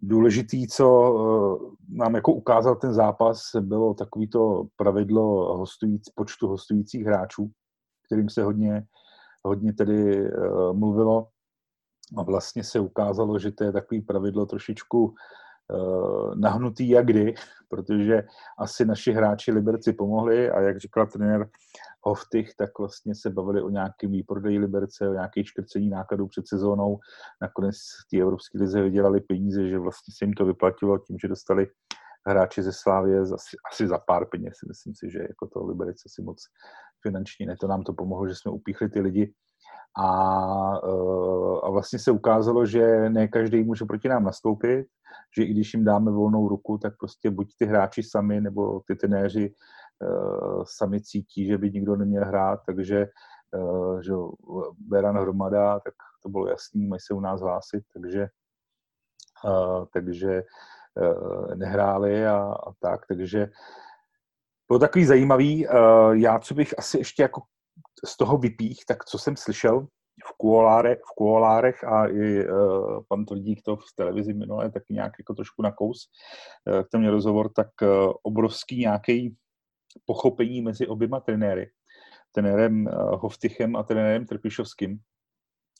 [0.01, 7.51] důležitý, co uh, nám jako ukázal ten zápas, bylo takovýto pravidlo hostujíc, počtu hostujících hráčů,
[8.05, 8.83] kterým se hodně,
[9.43, 11.27] hodně tedy uh, mluvilo.
[12.17, 17.33] A vlastně se ukázalo, že to je takový pravidlo trošičku uh, nahnutý jak kdy,
[17.69, 18.23] protože
[18.59, 21.49] asi naši hráči Liberci pomohli a jak říkal trenér
[22.01, 26.99] Hoftych, tak vlastně se bavili o nějakém výprodeji Liberce, o nějaké škrcení nákladů před sezónou.
[27.41, 27.75] Nakonec
[28.09, 31.67] ty evropské lize vydělali peníze, že vlastně se jim to vyplatilo tím, že dostali
[32.27, 34.53] hráči ze Slávě asi, asi za pár peněz.
[34.67, 36.43] Myslím si, že jako to Liberec asi moc
[37.01, 37.55] finančně ne.
[37.61, 39.33] To nám to pomohlo, že jsme upíchli ty lidi.
[39.99, 40.09] A,
[40.77, 44.87] eh, a vlastně se ukázalo, že ne každý může proti nám nastoupit,
[45.37, 48.95] že i když jim dáme volnou ruku, tak prostě buď ty hráči sami nebo ty
[48.95, 49.53] trenéři
[50.63, 53.07] sami cítí, že by nikdo neměl hrát, takže
[53.57, 54.13] uh, že
[54.77, 55.93] Beran hromada, tak
[56.23, 58.27] to bylo jasný, mají se u nás hlásit, takže,
[59.45, 60.43] uh, takže
[61.55, 63.49] nehráli a, a tak, takže
[64.67, 65.67] bylo takový zajímavý.
[66.11, 67.41] Já, co bych asi ještě jako
[68.05, 69.87] z toho vypích, tak co jsem slyšel
[70.25, 72.47] v, kuoláre, v kuolárech a i
[73.07, 76.09] pan Tvrdík to v televizi minule taky nějak jako trošku nakous,
[76.65, 77.67] uh, ten měl rozhovor, tak
[78.23, 79.37] obrovský nějaký
[80.05, 81.71] pochopení mezi oběma trenéry,
[82.31, 84.99] trenérem uh, Hoftychem a trenérem Trpišovským,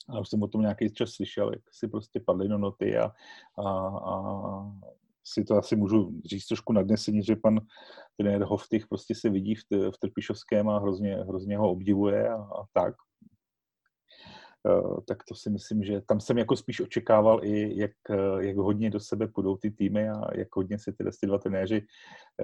[0.08, 3.12] A už jsem o tom nějaký čas slyšel, jak si prostě padly do noty a,
[3.58, 4.72] a, a
[5.24, 7.60] si to asi můžu říct trošku nadnesení, že pan
[8.16, 12.64] trenér Hoftych prostě se vidí v, v Trpišovském a hrozně, hrozně ho obdivuje a, a
[12.72, 12.94] tak.
[14.64, 17.90] Uh, tak to si myslím, že tam jsem jako spíš očekával i, jak,
[18.38, 21.82] jak hodně do sebe půjdou ty týmy a jak hodně se tyhle ty dva trenéři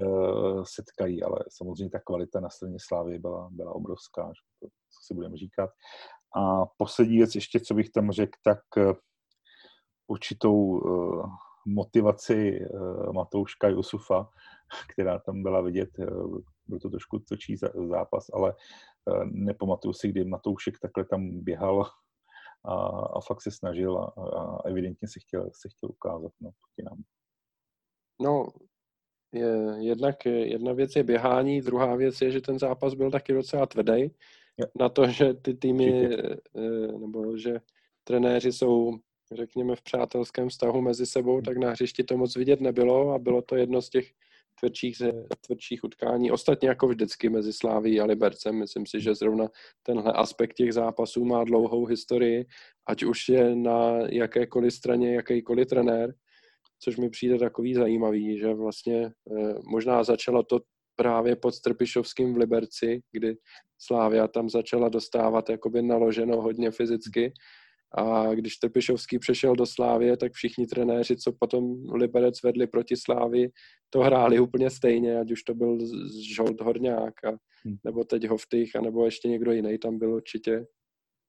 [0.02, 4.32] uh, setkají, ale samozřejmě ta kvalita na straně Slávy byla, byla obrovská,
[4.90, 5.70] co si budeme říkat.
[6.36, 8.60] A poslední věc ještě, co bych tam řekl, tak
[10.08, 10.80] určitou
[11.66, 12.60] motivaci
[13.12, 14.28] Matouška Jusufa,
[14.92, 15.88] která tam byla vidět.
[16.66, 17.56] Byl to trošku točí
[17.88, 18.54] zápas, ale
[19.24, 21.90] nepamatuju si, kdy Matoušek takhle tam běhal
[22.64, 26.88] a, a fakt se snažil a, a evidentně se chtěl, se chtěl ukázat no, proti
[26.90, 27.02] nám.
[28.22, 28.46] No,
[29.32, 33.66] je, jednak jedna věc je běhání, druhá věc je, že ten zápas byl taky docela
[33.66, 34.10] tvrdý
[34.80, 36.08] na to, že ty týmy,
[36.98, 37.60] nebo že
[38.04, 38.98] trenéři jsou
[39.32, 43.42] řekněme, v přátelském vztahu mezi sebou, tak na hřišti to moc vidět nebylo a bylo
[43.42, 44.12] to jedno z těch
[44.60, 44.96] tvrdších,
[45.46, 46.30] tvrdších utkání.
[46.30, 48.58] Ostatně jako vždycky mezi Sláví a Libercem.
[48.58, 49.48] Myslím si, že zrovna
[49.82, 52.46] tenhle aspekt těch zápasů má dlouhou historii,
[52.86, 56.14] ať už je na jakékoliv straně jakýkoliv trenér,
[56.78, 60.60] což mi přijde takový zajímavý, že vlastně eh, možná začalo to
[60.96, 63.36] právě pod Strpišovským v Liberci, kdy
[63.78, 67.32] Slávia tam začala dostávat jakoby naloženo hodně fyzicky
[67.94, 73.48] a když Trpišovský přešel do Slávie, tak všichni trenéři, co potom Liberec vedli proti Slávi,
[73.90, 75.78] to hráli úplně stejně, ať už to byl
[76.34, 77.30] Žolt Horňák, a,
[77.64, 77.76] hmm.
[77.84, 80.66] nebo teď Hoftych, a nebo ještě někdo jiný tam byl určitě.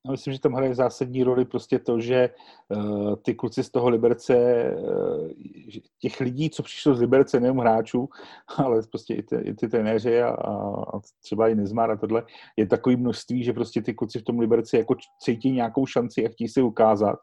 [0.06, 2.30] No, myslím, že tam hraje zásadní roli prostě to, že
[2.68, 4.36] uh, ty kluci z toho Liberce,
[4.78, 5.28] uh,
[6.00, 8.08] těch lidí, co přišlo z Liberce, nejenom hráčů,
[8.56, 12.22] ale prostě i ty, i ty trenéři a, a třeba i Nezmar a tohle,
[12.56, 16.28] je takový množství, že prostě ty kluci v tom Liberci jako cítí nějakou šanci a
[16.28, 17.16] chtějí si ukázat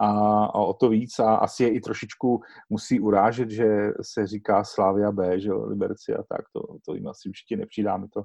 [0.00, 0.08] a,
[0.44, 1.18] a o to víc.
[1.18, 6.22] A asi je i trošičku musí urážet, že se říká Slavia B, že Liberci a
[6.28, 8.22] tak, to, to jim asi určitě nepřidáme to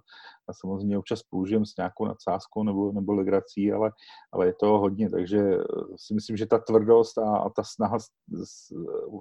[0.52, 3.91] a samozřejmě občas použijem s nějakou nadsázkou nebo, nebo legrací, ale
[4.32, 5.64] ale je to hodně, takže eh,
[5.95, 8.06] si myslím, že ta tvrdost a, a ta snaha z,
[8.43, 8.72] z,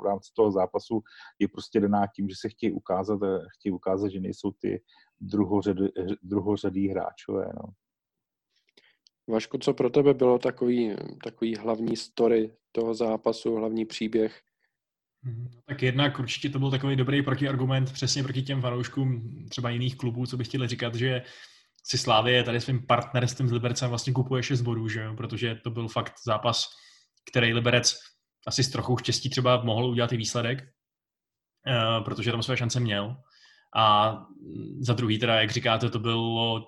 [0.01, 1.01] v rámci toho zápasu
[1.39, 3.21] je prostě daná tím, že se chtějí ukázat,
[3.59, 4.83] chtějí ukázat, že nejsou ty
[5.21, 5.89] druhořady,
[6.23, 7.53] druhořadý hráčové.
[7.55, 7.73] No.
[9.29, 14.43] Vašku, co pro tebe bylo takový, takový hlavní story toho zápasu, hlavní příběh?
[15.23, 15.51] Mhm.
[15.67, 20.27] Tak jednak určitě to byl takový dobrý protiargument přesně proti těm fanouškům třeba jiných klubů,
[20.27, 21.23] co by chtěli říkat, že
[21.85, 25.15] si Slávě tady svým partnerstvím s Libercem vlastně kupuje 6 bodů, že jo?
[25.17, 26.69] protože to byl fakt zápas,
[27.31, 27.99] který Liberec
[28.47, 33.17] asi s trochou štěstí třeba mohl udělat i výsledek, uh, protože tam své šance měl.
[33.77, 34.17] A
[34.81, 36.67] za druhý teda, jak říkáte, to bylo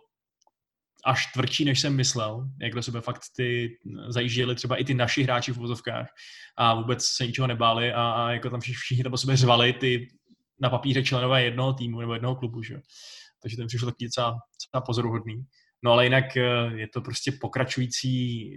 [1.06, 3.78] až tvrdší, než jsem myslel, jak do sebe fakt ty
[4.08, 6.08] zajížděli třeba i ty naši hráči v vozovkách
[6.56, 10.08] a vůbec se ničeho nebáli a, a jako tam všichni tam po sebe řvali ty
[10.60, 12.80] na papíře členové jednoho týmu nebo jednoho klubu, že?
[13.42, 15.44] takže ten přišel takový docela, docela pozoruhodný.
[15.84, 16.42] No ale jinak eh,
[16.74, 18.50] je to prostě pokračující,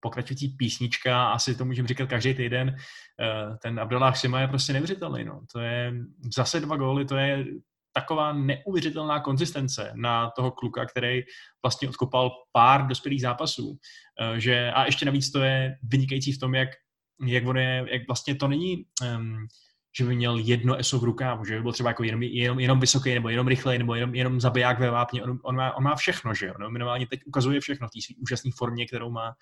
[0.00, 2.76] pokračující písnička, asi to můžeme říkat každý týden.
[3.20, 5.24] Eh, ten Abdullah Sima je prostě neuvěřitelný.
[5.24, 5.40] No.
[5.52, 5.92] To je
[6.36, 7.44] zase dva góly, to je
[7.96, 11.22] taková neuvěřitelná konzistence na toho kluka, který
[11.64, 13.78] vlastně odkopal pár dospělých zápasů.
[14.20, 16.68] Eh, že, a ještě navíc to je vynikající v tom, jak,
[17.26, 18.84] jak on je, jak vlastně to není
[19.16, 19.46] um,
[19.98, 22.80] že by měl jedno ESO v rukávu, že by byl třeba jako jenom, jenom, jenom
[22.80, 25.22] vysoký, nebo jenom rychlej, nebo jenom, jenom zabiják ve vápně.
[25.22, 26.54] On, on, má, on má všechno, že jo?
[26.60, 29.32] No, minimálně teď ukazuje všechno v té úžasné formě, kterou má.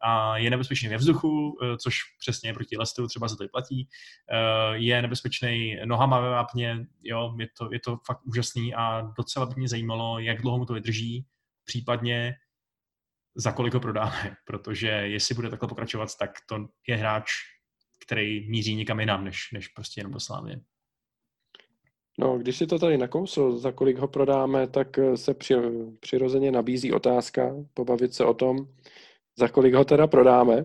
[0.00, 3.88] A je nebezpečný ve vzduchu, eh, což přesně proti Lestru třeba za to platí.
[4.32, 9.46] Eh, je nebezpečný nohama ve vápně, jo, je to, je to fakt úžasný a docela
[9.46, 11.26] by mě zajímalo, jak dlouho mu to vydrží,
[11.64, 12.34] případně
[13.36, 17.30] za kolik ho prodáme, protože jestli bude takhle pokračovat, tak to je hráč,
[18.06, 20.60] který míří někam jinam, než, než prostě jenom do Slávě.
[22.20, 25.54] No, když si to tady nakousl, za kolik ho prodáme, tak eh, se při,
[26.00, 28.56] přirozeně nabízí otázka, pobavit se o tom,
[29.38, 30.64] za kolik ho teda prodáme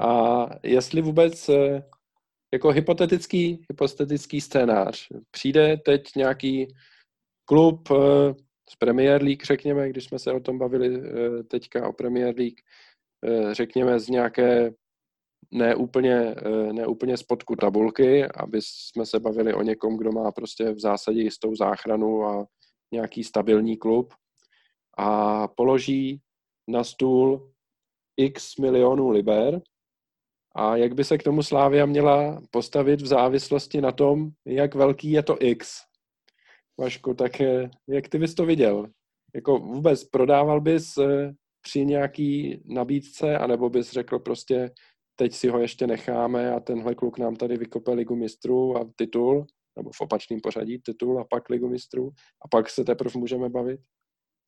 [0.00, 1.82] a jestli vůbec eh,
[2.52, 5.08] jako hypotetický, hypotetický scénář.
[5.30, 6.66] Přijde teď nějaký
[7.44, 8.34] klub eh,
[8.70, 11.02] z Premier League, řekněme, když jsme se o tom bavili
[11.44, 12.58] teďka o Premier League,
[13.52, 14.72] řekněme z nějaké
[15.50, 20.32] ne úplně, eh, ne úplně spodku tabulky, aby jsme se bavili o někom, kdo má
[20.32, 22.46] prostě v zásadě jistou záchranu a
[22.92, 24.14] nějaký stabilní klub
[24.98, 26.20] a položí
[26.68, 27.52] na stůl
[28.18, 29.60] x milionů liber
[30.56, 35.10] a jak by se k tomu Slávia měla postavit v závislosti na tom, jak velký
[35.10, 35.80] je to x.
[36.80, 38.86] Vašku, tak eh, jak ty bys to viděl?
[39.34, 44.70] Jako vůbec prodával bys eh, při nějaký nabídce, anebo bys řekl prostě,
[45.16, 49.46] teď si ho ještě necháme a tenhle kluk nám tady vykope ligu mistrů a titul,
[49.76, 52.10] nebo v opačném pořadí titul a pak ligu mistrů
[52.44, 53.80] a pak se teprve můžeme bavit?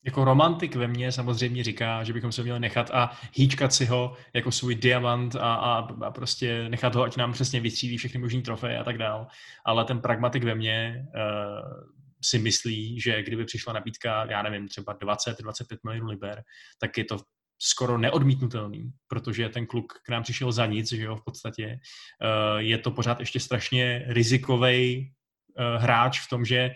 [0.05, 4.13] Jako romantik ve mně samozřejmě říká, že bychom se měli nechat a hýčkat si ho
[4.33, 8.41] jako svůj diamant a, a, a prostě nechat ho, ať nám přesně vystřílí všechny možné
[8.41, 9.27] trofeje a tak dál.
[9.65, 11.83] Ale ten pragmatik ve mně uh,
[12.23, 16.43] si myslí, že kdyby přišla nabídka, já nevím, třeba 20-25 milionů liber,
[16.79, 17.17] tak je to
[17.61, 21.79] skoro neodmítnutelný, protože ten kluk k nám přišel za nic, že jo, v podstatě.
[22.21, 25.11] Uh, je to pořád ještě strašně rizikový
[25.59, 26.71] uh, hráč v tom, že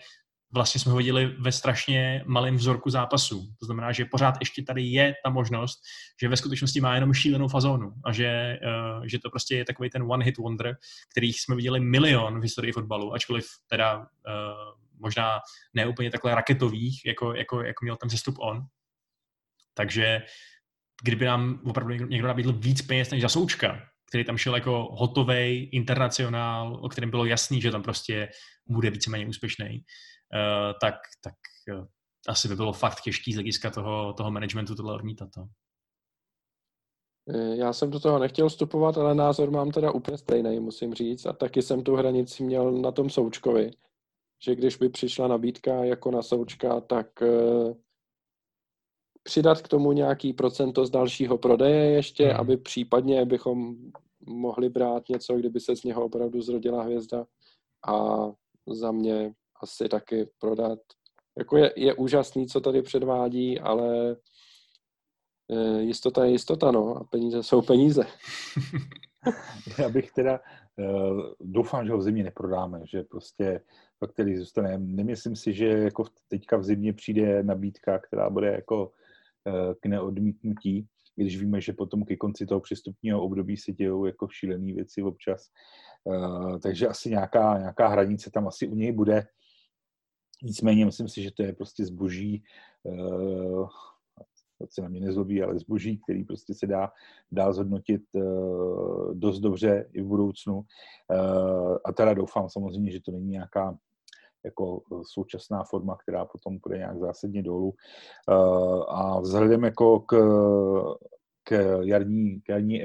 [0.54, 3.54] vlastně jsme ho viděli ve strašně malém vzorku zápasů.
[3.60, 5.78] To znamená, že pořád ještě tady je ta možnost,
[6.22, 8.58] že ve skutečnosti má jenom šílenou fazónu a že,
[8.98, 10.76] uh, že to prostě je takový ten one-hit wonder,
[11.10, 14.04] kterých jsme viděli milion v historii fotbalu, ačkoliv teda uh,
[15.00, 15.38] možná
[15.74, 18.62] ne úplně takhle raketových, jako, jako, jako měl ten sestup on.
[19.74, 20.22] Takže
[21.02, 25.68] kdyby nám opravdu někdo nabídl víc peněz než za Součka, který tam šel jako hotový
[25.72, 28.28] internacionál, o kterém bylo jasný, že tam prostě
[28.68, 29.84] bude víceméně úspěšný,
[30.80, 31.34] tak, tak
[31.72, 31.86] uh,
[32.28, 35.28] asi by bylo fakt těžký z hlediska toho, toho managementu tohle odmítat.
[35.34, 35.46] To.
[37.28, 41.26] Eh, já jsem do toho nechtěl vstupovat, ale názor mám teda úplně stejný, musím říct.
[41.26, 43.70] A taky jsem tu hranici měl na tom Součkovi.
[44.44, 47.06] Že když by přišla nabídka jako na Součka, tak
[49.22, 52.40] přidat k tomu nějaký procento z dalšího prodeje ještě, hmm.
[52.40, 53.76] aby případně bychom
[54.26, 57.26] mohli brát něco, kdyby se z něho opravdu zrodila hvězda
[57.88, 58.26] a
[58.66, 60.78] za mě asi taky prodat.
[61.38, 64.16] Jako je, je úžasný, co tady předvádí, ale
[65.50, 68.04] e, jistota je jistota, no, a peníze jsou peníze.
[69.78, 70.40] Já bych teda,
[70.78, 73.60] uh, doufám, že ho v zimě neprodáme, že prostě
[73.98, 74.78] pak který zůstane.
[74.78, 80.86] Nemyslím si, že jako teďka v zimě přijde nabídka, která bude jako uh, k neodmítnutí,
[81.16, 85.48] když víme, že potom ke konci toho přestupního období se dějou jako šílené věci občas.
[86.62, 89.26] Takže asi nějaká, nějaká hranice tam asi u něj bude.
[90.42, 92.42] Nicméně myslím si, že to je prostě zboží,
[92.82, 93.68] uh,
[94.70, 96.92] se na mě nezlobí, ale zboží, který prostě se dá,
[97.32, 100.54] dá zhodnotit uh, dost dobře i v budoucnu.
[100.56, 103.78] Uh, a teda doufám samozřejmě, že to není nějaká
[104.44, 107.74] jako současná forma, která potom půjde nějak zásadně dolů.
[108.88, 110.16] A vzhledem jako k,
[111.44, 112.82] k jarní, k jarní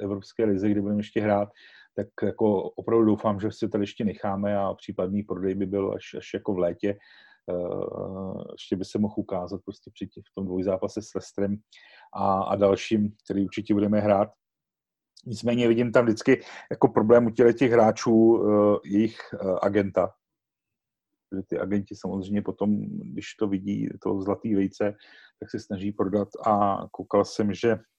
[0.00, 1.48] evropské lize, kde budeme ještě hrát,
[1.94, 6.14] tak jako opravdu doufám, že se tady ještě necháme a případný prodej by byl až,
[6.18, 6.98] až jako v létě.
[7.46, 11.56] Uh, ještě by se mohl ukázat prostě při těch, v tom dvojzápase s Lestrem
[12.14, 14.28] a, a dalším, který určitě budeme hrát.
[15.26, 20.12] Nicméně vidím tam vždycky jako problém u těch hráčů uh, jejich uh, agenta,
[21.36, 22.76] že ty agenti samozřejmě potom,
[23.12, 24.94] když to vidí, to zlatý vejce,
[25.40, 27.91] tak se snaží prodat a koukal jsem, že Eh,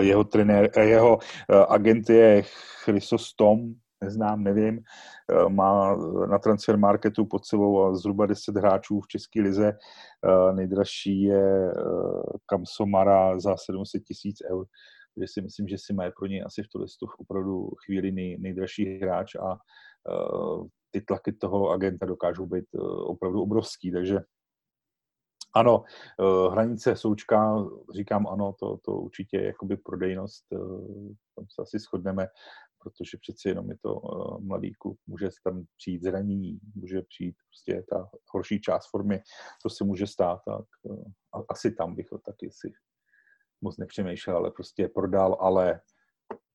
[0.00, 1.18] jeho, trenér, eh, jeho
[1.50, 2.42] eh, agent je
[2.84, 4.80] Chrysos Tom, neznám, nevím,
[5.48, 5.96] má
[6.26, 9.72] na transfer marketu pod sebou zhruba 10 hráčů v České lize.
[10.52, 11.72] Nejdražší je
[12.46, 14.66] Kamsomara za 700 tisíc eur,
[15.14, 16.86] takže si myslím, že si má pro něj asi v tuhle
[17.18, 19.56] opravdu chvíli nej, nejdražší hráč a
[20.90, 22.64] ty tlaky toho agenta dokážou být
[23.06, 24.18] opravdu obrovský, takže
[25.54, 25.84] ano,
[26.20, 30.58] eh, hranice součka, říkám ano, to, to určitě je jakoby prodejnost, eh,
[31.36, 32.28] tam se asi shodneme,
[32.78, 37.84] protože přeci jenom je to eh, mladý klub, může tam přijít zranění, může přijít prostě
[37.90, 39.22] ta horší část formy,
[39.62, 40.64] to se může stát, tak
[41.48, 42.72] asi tam bych ho taky si
[43.60, 45.80] moc nepřemýšlel, ale prostě prodal, ale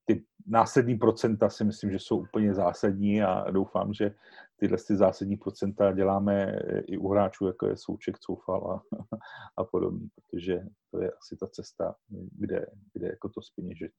[0.07, 4.11] ty následní procenta si myslím, že jsou úplně zásadní a doufám, že
[4.59, 8.81] tyhle ty zásadní procenta děláme i u hráčů, jako je Souček, Coufal a,
[9.57, 10.59] a podobně, protože
[10.91, 11.95] to je asi ta cesta,
[12.31, 13.91] kde, kde jako to spiněžit.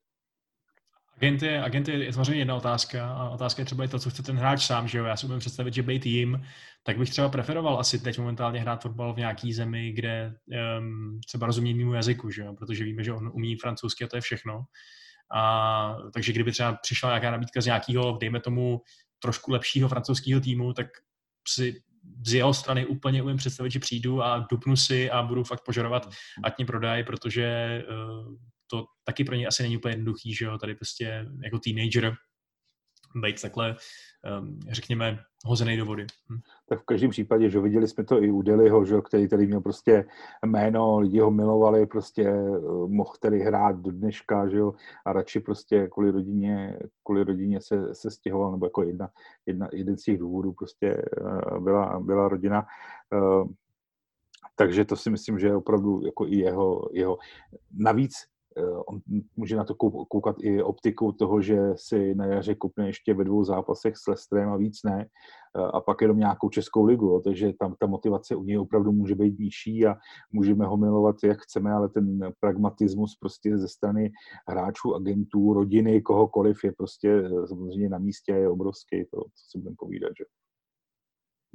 [1.16, 4.22] Agent je, agent je samozřejmě jedna otázka a otázka je třeba i to, co chce
[4.22, 5.04] ten hráč sám, že jo?
[5.04, 6.44] Já si umím představit, že být jim,
[6.82, 10.34] tak bych třeba preferoval asi teď momentálně hrát fotbal v nějaký zemi, kde
[10.78, 12.54] um, třeba rozumí mimo jazyku, že jo?
[12.54, 14.64] Protože víme, že on umí francouzsky a to je všechno.
[15.34, 18.80] A, takže kdyby třeba přišla nějaká nabídka z nějakého, dejme tomu,
[19.22, 20.86] trošku lepšího francouzského týmu, tak
[21.48, 21.82] si
[22.26, 26.08] z jeho strany úplně umím představit, že přijdu a dupnu si a budu fakt požadovat,
[26.44, 28.34] ať mě prodají, protože uh,
[28.70, 32.14] to taky pro ně asi není úplně jednoduchý, že jo, tady prostě jako teenager
[33.22, 33.76] být takhle,
[34.70, 36.06] řekněme, hozený do vody.
[36.30, 36.38] Hm.
[36.68, 39.60] Tak v každém případě, že viděli jsme to i u Deliho, že, který tady měl
[39.60, 40.04] prostě
[40.46, 44.74] jméno, lidi ho milovali, prostě uh, mohl tady hrát do dneška, že jo,
[45.06, 49.08] a radši prostě kvůli rodině, kvůli rodině se, se stěhoval, nebo jako jedna,
[49.46, 52.66] jedna, jeden z těch důvodů prostě uh, byla, byla rodina.
[53.12, 53.48] Uh,
[54.56, 57.18] takže to si myslím, že je opravdu jako i jeho, jeho.
[57.78, 58.37] Navíc eh,
[58.86, 59.00] on
[59.36, 59.74] může na to
[60.08, 64.48] koukat i optikou toho, že si na jaře koupne ještě ve dvou zápasech s Lestrem
[64.48, 65.06] a víc ne,
[65.56, 69.14] eh, a pak jenom nějakou českou ligu, takže tam ta motivace u něj opravdu může
[69.14, 69.96] být nižší a
[70.32, 74.10] můžeme ho milovat, jak chceme, ale ten pragmatismus prostě ze strany
[74.48, 79.58] hráčů, agentů, rodiny, kohokoliv je prostě samozřejmě na místě a je obrovský, to, co si
[79.58, 80.24] budeme povídat, že?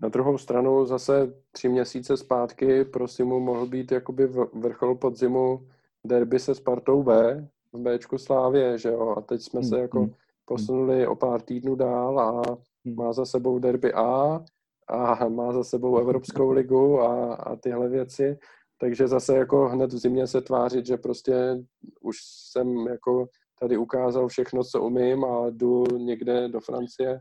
[0.01, 5.67] Na druhou stranu zase tři měsíce zpátky pro Simu mohl být jakoby vrchol podzimu
[6.05, 9.15] derby se Spartou B v Bčku Slávě, že jo?
[9.17, 10.13] A teď jsme se jako hmm.
[10.45, 12.41] posunuli o pár týdnů dál a
[12.85, 12.95] hmm.
[12.95, 14.39] má za sebou derby A
[14.87, 18.37] a má za sebou Evropskou ligu a, a tyhle věci.
[18.77, 21.63] Takže zase jako hned v zimě se tvářit, že prostě
[22.01, 22.17] už
[22.51, 23.27] jsem jako
[23.59, 27.19] tady ukázal všechno, co umím a jdu někde do Francie.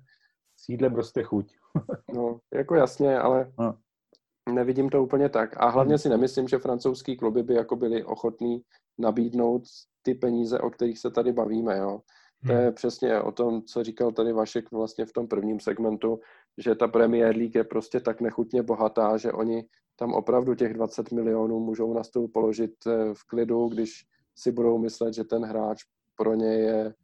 [0.56, 1.54] Sídlem roste chuť.
[2.14, 3.74] No, jako jasně, ale no.
[4.48, 5.56] Nevidím to úplně tak.
[5.56, 8.62] A hlavně si nemyslím, že francouzský kluby by jako byli ochotní
[8.98, 9.62] nabídnout
[10.02, 12.00] ty peníze, o kterých se tady bavíme, jo.
[12.46, 12.74] To je hmm.
[12.74, 16.20] přesně o tom, co říkal tady Vašek vlastně v tom prvním segmentu,
[16.58, 19.64] že ta Premier League je prostě tak nechutně bohatá, že oni
[19.96, 23.90] tam opravdu těch 20 milionů můžou na stůl položit eh, v klidu, když
[24.34, 25.82] si budou myslet, že ten hráč
[26.16, 26.94] pro ně je,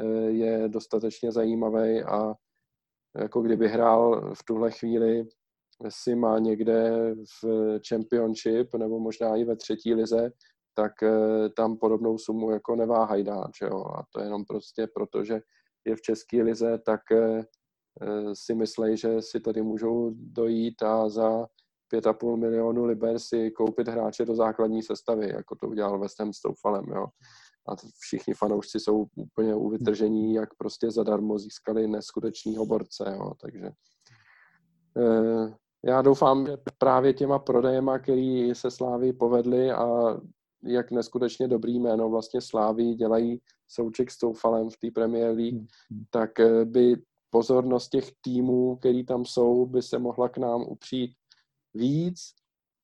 [0.00, 2.34] eh, je dostatečně zajímavý a
[3.18, 5.26] jako kdyby hrál v tuhle chvíli
[5.88, 6.90] si má někde
[7.42, 10.32] v championship nebo možná i ve třetí lize,
[10.74, 13.84] tak eh, tam podobnou sumu jako neváhají dát, že jo?
[13.84, 15.40] A to je jenom prostě proto, že
[15.84, 17.42] je v české lize, tak eh,
[18.02, 21.46] eh, si myslej, že si tady můžou dojít a za
[21.94, 26.40] 5,5 milionu liber si koupit hráče do základní sestavy, jako to udělal West Ham s
[26.40, 27.06] Toufalem, jo
[27.68, 33.70] a všichni fanoušci jsou úplně uvytržení, jak prostě zadarmo získali neskutečného borce, jo, takže
[35.84, 40.16] já doufám, že právě těma prodejema, který se Slávy povedli a
[40.62, 45.54] jak neskutečně dobrý jméno vlastně Slávy dělají souček s Toufalem v té Premier League,
[45.90, 46.04] hmm.
[46.10, 46.96] tak eh, by
[47.30, 51.12] pozornost těch týmů, který tam jsou, by se mohla k nám upřít
[51.74, 52.18] víc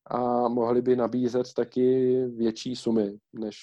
[0.06, 3.56] a mohli by nabízet taky větší sumy, než,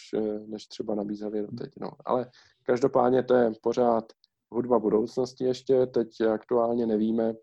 [0.45, 1.71] než třeba nabízeli doteď.
[1.82, 1.91] No.
[2.05, 2.29] Ale
[2.63, 4.13] každopádně to je pořád
[4.51, 7.34] hudba budoucnosti ještě, teď aktuálně nevíme,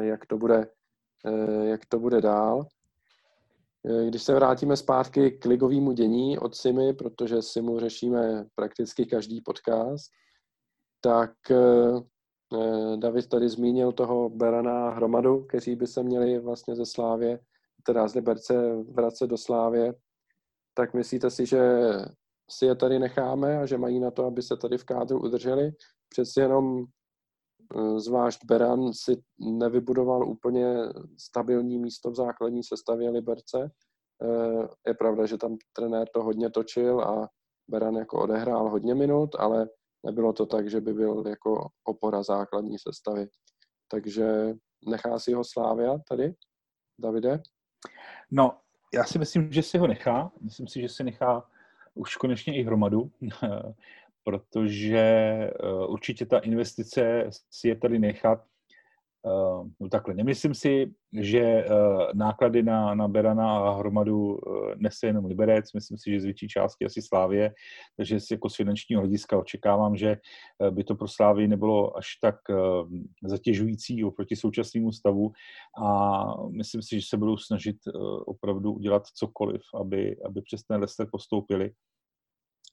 [0.00, 0.68] jak to bude,
[1.62, 2.66] jak to bude dál.
[4.08, 10.10] Když se vrátíme zpátky k ligovému dění od Simy, protože Simu řešíme prakticky každý podcast,
[11.00, 17.38] tak eh, David tady zmínil toho Berana hromadu, kteří by se měli vlastně ze Slávě
[17.86, 18.54] teda z Liberce
[18.90, 19.94] vracet do Slávě,
[20.74, 21.78] tak myslíte si, že
[22.50, 25.72] si je tady necháme a že mají na to, aby se tady v kádru udrželi?
[26.08, 26.86] Přeci jenom eh,
[27.96, 30.66] zvlášť Beran si nevybudoval úplně
[31.18, 33.70] stabilní místo v základní sestavě Liberce.
[34.22, 37.28] Eh, je pravda, že tam trenér to hodně točil a
[37.70, 39.68] Beran jako odehrál hodně minut, ale
[40.06, 43.26] nebylo to tak, že by byl jako opora základní sestavy.
[43.88, 44.54] Takže
[44.86, 46.34] nechá si ho Slávia tady,
[47.00, 47.42] Davide?
[48.30, 48.58] No,
[48.94, 50.32] já si myslím, že si ho nechá.
[50.40, 51.46] Myslím si, že si nechá
[51.94, 53.10] už konečně i hromadu,
[54.26, 55.50] protože eh,
[55.88, 58.44] určitě ta investice si je tady nechat.
[59.26, 64.38] Uh, no takhle, nemyslím si, že uh, náklady na, na Berana a hromadu
[64.76, 67.54] nese jenom Liberec, myslím si, že z větší části asi Slávě,
[67.96, 70.16] takže si jako z finančního hlediska očekávám, že
[70.70, 72.36] by to pro Slávy nebylo až tak
[73.24, 75.32] zatěžující oproti současnému stavu.
[75.82, 77.76] A myslím si, že se budou snažit
[78.26, 81.70] opravdu udělat cokoliv, aby, aby přes ten Leicester postoupili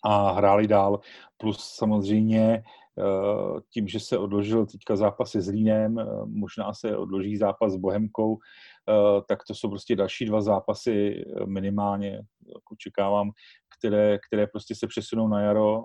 [0.04, 1.00] a hráli dál.
[1.38, 2.64] Plus samozřejmě
[3.00, 7.76] Eh, tím, že se odložil teďka zápas se Zlínem, eh, možná se odloží zápas s
[7.76, 8.38] Bohemkou,
[8.90, 12.12] eh, tak to jsou prostě další dva zápasy minimálně,
[12.48, 13.32] jako očekávám,
[13.78, 15.84] které, které prostě se přesunou na jaro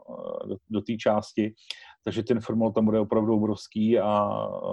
[0.48, 1.54] do, do té části
[2.04, 4.30] takže ten formál tam bude opravdu obrovský a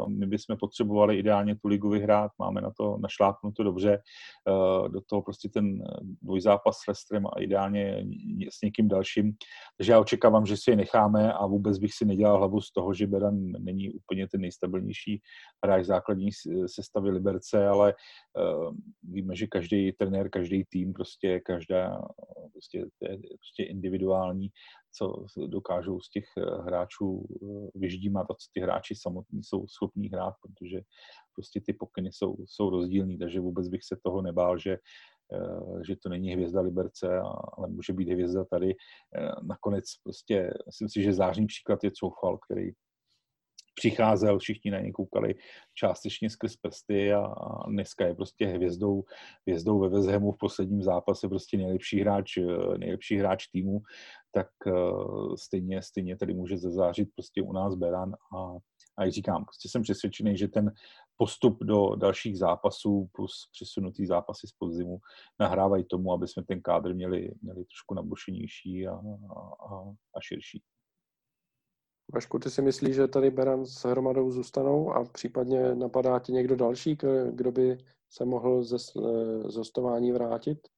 [0.07, 5.21] my bychom potřebovali ideálně tu ligu vyhrát, máme na to našlápnuto dobře, e, do toho
[5.21, 5.83] prostě ten
[6.21, 8.05] dvojzápas s Lestrem a ideálně
[8.49, 9.33] s někým dalším.
[9.77, 12.93] Takže já očekávám, že si je necháme a vůbec bych si nedělal hlavu z toho,
[12.93, 15.21] že Beran není úplně ten nejstabilnější
[15.65, 16.29] hráč základní
[16.65, 17.93] sestavy Liberce, ale e,
[19.03, 22.01] víme, že každý trenér, každý tým, prostě každá
[22.53, 24.49] prostě, to je prostě individuální
[24.95, 30.09] co dokážou z těch eh, hráčů eh, vyždímat a co ty hráči samotní jsou schopní
[30.09, 30.81] hrát, protože
[31.35, 34.77] prostě ty pokyny jsou, jsou rozdílný, takže vůbec bych se toho nebál, že,
[35.33, 37.19] eh, že to není hvězda Liberce,
[37.57, 38.75] ale může být hvězda tady.
[39.43, 42.71] Nakonec prostě, myslím si, že zářný příklad je Coufal, který
[43.75, 45.35] přicházel, všichni na něj koukali
[45.73, 47.33] částečně skrz prsty a,
[47.67, 49.03] dneska je prostě hvězdou,
[49.47, 52.37] hvězdou ve Vezhemu v posledním zápase prostě nejlepší hráč,
[52.77, 53.81] nejlepší hráč týmu,
[54.35, 58.57] tak uh, stejně, stejně tady může zazářit prostě u nás Beran a,
[58.97, 60.71] a jak říkám, prostě jsem přesvědčený, že ten
[61.17, 64.97] postup do dalších zápasů plus přesunutý zápasy z podzimu
[65.39, 70.61] nahrávají tomu, aby jsme ten kádr měli, měli trošku nabušenější a, a, a širší.
[72.13, 76.55] Vašku, ty si myslíš, že tady Beran s hromadou zůstanou a případně napadá ti někdo
[76.55, 76.97] další,
[77.31, 77.77] kdo by
[78.09, 78.77] se mohl ze,
[79.47, 80.74] z hostování vrátit?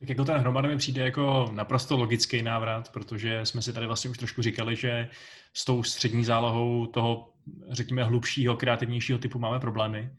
[0.00, 4.10] Tak jako ten hromada mi přijde jako naprosto logický návrat, protože jsme si tady vlastně
[4.10, 5.08] už trošku říkali, že
[5.52, 7.32] s tou střední zálohou toho,
[7.70, 10.10] řekněme, hlubšího, kreativnějšího typu máme problémy.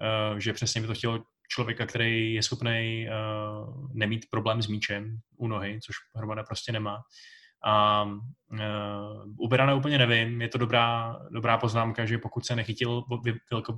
[0.00, 3.12] Eh, že přesně by to chtělo člověka, který je schopný eh,
[3.92, 7.02] nemít problém s míčem u nohy, což hromada prostě nemá.
[7.66, 8.60] A uh,
[9.38, 13.02] u Berana úplně nevím, je to dobrá, dobrá poznámka, že pokud se nechytil,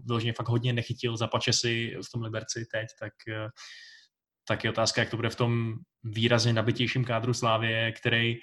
[0.07, 3.13] vyloženě fakt hodně nechytil, zapače si v tom Liberci teď, tak,
[4.49, 5.75] tak je otázka, jak to bude v tom
[6.05, 8.37] výrazně nabitějším kádru Slávě, který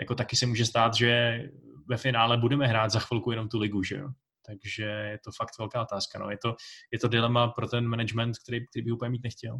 [0.00, 1.42] jako taky se může stát, že
[1.88, 4.08] ve finále budeme hrát za chvilku jenom tu ligu, že jo?
[4.46, 6.18] Takže je to fakt velká otázka.
[6.18, 6.30] No.
[6.30, 6.56] Je, to,
[6.92, 9.58] je to dilema pro ten management, který, který by úplně mít nechtěl.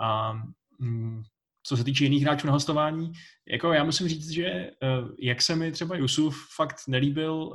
[0.00, 0.32] A
[0.78, 1.22] mm,
[1.62, 3.12] co se týče jiných hráčů na hostování,
[3.48, 7.54] jako já musím říct, že uh, jak se mi třeba Jusuf fakt nelíbil uh,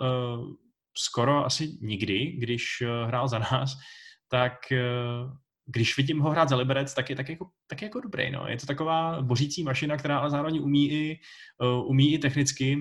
[0.98, 3.74] skoro asi nikdy, když uh, hrál za nás,
[4.30, 4.54] tak
[5.68, 8.32] když vidím ho hrát za Liberec, tak je tak jako, tak jako dobrý.
[8.32, 8.48] No.
[8.48, 11.20] Je to taková bořící mašina, která ale zároveň umí i,
[11.62, 12.78] uh, umí i technicky.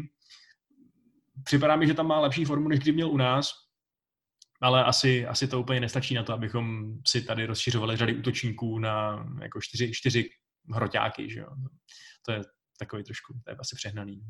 [1.45, 3.51] Připadá mi, že tam má lepší formu, než kdy měl u nás,
[4.61, 9.27] ale asi, asi to úplně nestačí na to, abychom si tady rozšiřovali řady útočníků na
[9.43, 10.31] jako čtyři, čtyři
[10.75, 11.49] hroťáky, že jo.
[12.27, 12.41] To je
[12.79, 14.21] takový trošku, to je asi přehnaný.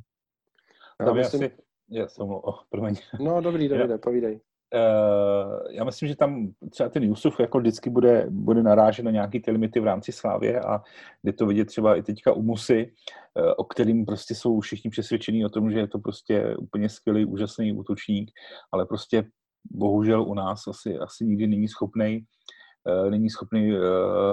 [1.06, 1.42] Já, myslím...
[1.42, 1.56] asi,
[1.90, 2.96] já jsem, oh, promiň.
[3.20, 4.40] No dobrý, Davide, povídej.
[4.76, 9.40] Uh, já myslím, že tam třeba ten Jusuf jako vždycky bude, bude narážet na nějaký
[9.40, 10.82] ty limity v rámci Slávě a
[11.24, 12.92] jde to vidět třeba i teďka u Musy,
[13.34, 17.24] uh, o kterým prostě jsou všichni přesvědčení o tom, že je to prostě úplně skvělý,
[17.24, 18.30] úžasný útočník,
[18.72, 19.24] ale prostě
[19.70, 22.26] bohužel u nás asi, asi nikdy není schopný
[22.88, 23.80] Eh, není schopný eh,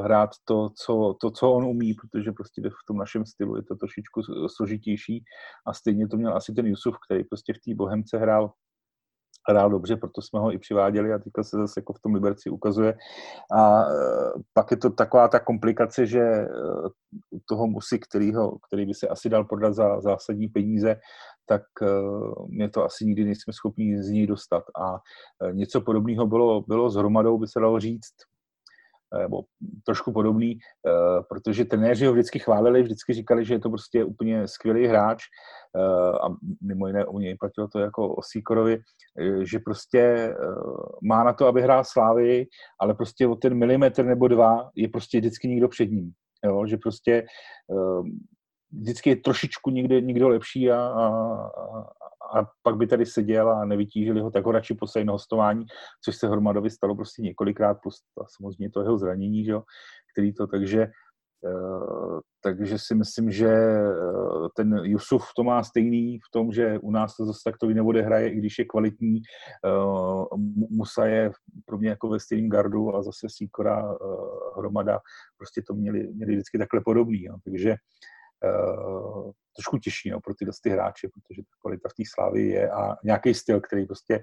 [0.03, 3.75] hrát to co, to, co on umí, protože prostě v tom našem stylu je to
[3.75, 5.23] trošičku složitější.
[5.65, 8.51] A stejně to měl asi ten Jusuf, který prostě v té Bohemce hrál
[9.49, 12.49] hrál dobře, proto jsme ho i přiváděli a teďka se zase jako v tom Liberci
[12.49, 12.97] ukazuje.
[13.57, 16.47] A eh, pak je to taková ta komplikace, že
[17.49, 20.99] toho musí, kterýho, který by se asi dal prodat za zásadní peníze,
[21.45, 21.61] tak
[22.47, 24.63] mě to asi nikdy nejsme schopni z něj dostat.
[24.81, 24.99] A
[25.51, 28.13] něco podobného bylo, bylo s hromadou, by se dalo říct,
[29.19, 29.41] nebo
[29.85, 34.47] trošku podobný, eh, protože trenéři ho vždycky chválili, vždycky říkali, že je to prostě úplně
[34.47, 35.23] skvělý hráč
[35.77, 36.29] eh, a
[36.61, 40.33] mimo jiné u něj platilo to jako o Sýkorovi, eh, že prostě
[41.03, 42.45] má na to, aby hrál Slávy,
[42.79, 46.11] ale prostě o ten milimetr nebo dva je prostě vždycky někdo před ním.
[46.45, 46.65] Jo?
[46.67, 47.25] Že prostě
[48.71, 51.05] vždycky je trošičku někde, někdo lepší a, a,
[52.35, 55.65] a pak by tady seděl a nevytížili ho, tak ho radši poslali na hostování,
[56.05, 57.95] což se Hromadovi stalo prostě několikrát, plus
[58.35, 59.63] samozřejmě to jeho zranění, že jo,
[60.13, 60.87] který to, takže
[61.45, 66.91] Uh, takže si myslím, že uh, ten Jusuf to má stejný v tom, že u
[66.91, 69.21] nás to zase tak to neodehraje, i když je kvalitní.
[69.65, 70.25] Uh,
[70.69, 71.31] Musa je
[71.65, 73.97] pro mě jako ve stejném gardu a zase Sýkora
[74.57, 74.99] hromada
[75.37, 77.23] prostě to měli, měli vždycky takhle podobný.
[77.23, 77.35] Jo.
[77.43, 77.75] Takže
[79.55, 82.95] trošku těžší no, pro tyhle ty hráče, protože ta kvalita v té slávy je a
[83.03, 84.19] nějaký styl, který prostě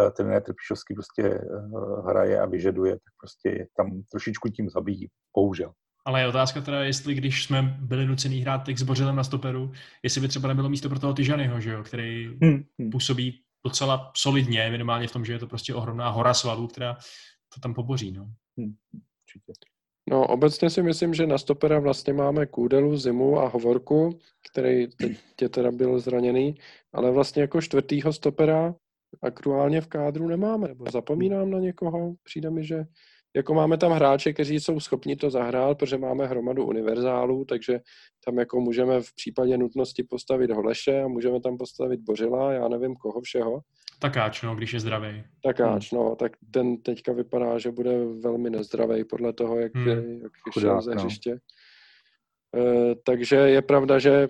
[0.00, 5.08] uh, ten Trpišovský prostě uh, hraje a vyžaduje, tak prostě je tam trošičku tím zabíjí,
[5.36, 5.72] bohužel.
[6.06, 9.72] Ale je otázka teda, jestli když jsme byli nucený hrát teď s Bořilem na stoperu,
[10.02, 12.90] jestli by třeba nebylo místo pro toho Tyžanyho, že jo, který hmm, hmm.
[12.90, 16.94] působí docela solidně, minimálně v tom, že je to prostě ohromná hora svalů, která
[17.54, 18.12] to tam poboří.
[18.12, 18.24] No.
[18.58, 18.74] Hmm,
[19.22, 19.52] určitě.
[20.10, 24.18] No, obecně si myslím, že na stopera vlastně máme Kůdelu, Zimu a Hovorku,
[24.52, 24.86] který
[25.36, 26.54] teď teda byl zraněný,
[26.92, 28.74] ale vlastně jako čtvrtýho stopera
[29.22, 32.84] aktuálně v kádru nemáme, nebo zapomínám na někoho, přijde mi, že
[33.36, 37.80] jako máme tam hráče, kteří jsou schopni to zahrát, protože máme hromadu univerzálů, takže
[38.24, 42.94] tam jako můžeme v případě nutnosti postavit Holeše a můžeme tam postavit Bořila, já nevím
[42.94, 43.60] koho všeho.
[43.98, 45.24] Takáč, no, když je zdravý.
[45.42, 46.00] Takáč, hmm.
[46.00, 50.20] no, tak ten teďka vypadá, že bude velmi nezdravý podle toho, jak, hmm.
[50.22, 51.02] jak šel ze no.
[51.02, 51.38] hřiště.
[52.54, 52.60] No.
[52.60, 54.28] E, takže je pravda, že e,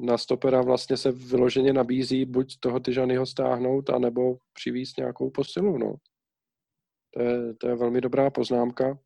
[0.00, 5.94] na stopera vlastně se vyloženě nabízí buď toho Tyžanyho stáhnout, anebo přivízt nějakou posilu, no.
[7.14, 8.98] To je, to je velmi dobrá poznámka.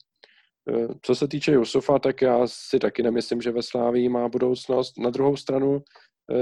[0.70, 4.98] Eh, co se týče Jusufa, tak já si taky nemyslím, že ve Slávii má budoucnost.
[4.98, 5.82] Na druhou stranu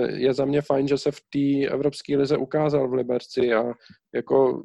[0.07, 3.72] je za mě fajn, že se v té Evropské lize ukázal v Liberci a
[4.14, 4.62] jako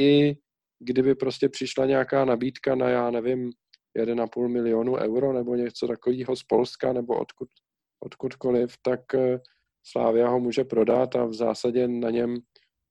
[0.00, 0.36] i
[0.80, 3.50] kdyby prostě přišla nějaká nabídka na, já nevím,
[3.98, 7.48] 1,5 milionu euro nebo něco takového z Polska nebo odkud,
[8.04, 9.40] odkudkoliv, tak eh,
[9.86, 12.36] Slávia ho může prodat a v zásadě na něm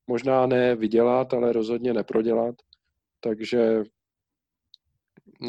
[0.08, 2.56] možná ne vydělat, ale rozhodně neprodělat.
[3.24, 3.84] Takže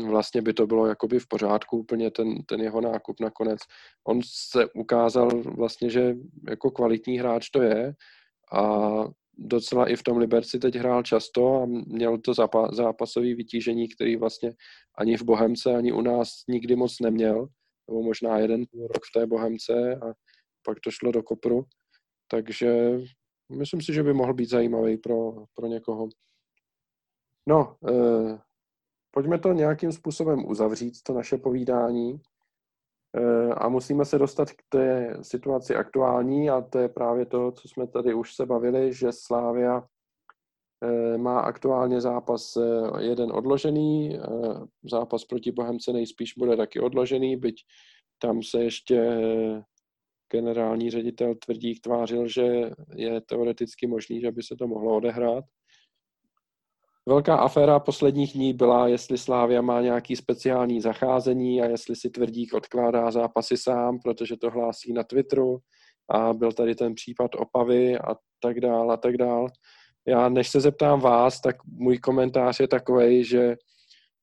[0.09, 3.61] vlastně by to bylo jakoby v pořádku úplně ten, ten jeho nákup nakonec.
[4.09, 6.15] On se ukázal vlastně, že
[6.49, 7.95] jako kvalitní hráč to je
[8.53, 8.89] a
[9.39, 12.35] docela i v tom Liberci teď hrál často a měl to
[12.73, 14.53] zápasové vytížení, který vlastně
[14.99, 17.49] ani v Bohemce, ani u nás nikdy moc neměl,
[17.89, 20.13] nebo možná jeden rok v té Bohemce a
[20.65, 21.65] pak to šlo do kopru.
[22.29, 22.99] Takže
[23.53, 26.09] myslím si, že by mohl být zajímavý pro, pro někoho.
[27.49, 28.39] No, eh,
[29.13, 32.21] pojďme to nějakým způsobem uzavřít, to naše povídání.
[33.17, 37.69] Eh, a musíme se dostat k té situaci aktuální a to je právě to, co
[37.69, 39.85] jsme tady už se bavili, že Slávia
[40.83, 44.19] eh, má aktuálně zápas eh, jeden odložený,
[44.91, 47.57] zápas proti Bohemce nejspíš bude taky odložený, byť
[48.19, 49.21] tam se ještě
[50.33, 55.45] generální ředitel Tvrdík tvářil, že je teoreticky možný, že by se to mohlo odehrát.
[57.09, 62.55] Velká aféra posledních dní byla, jestli Slávia má nějaký speciální zacházení a jestli si Tvrdík
[62.55, 65.59] odkládá zápasy sám, protože to hlásí na Twitteru
[66.11, 69.47] a byl tady ten případ Opavy a tak dál a tak dál.
[70.07, 73.57] Já než se zeptám vás, tak můj komentář je takový, že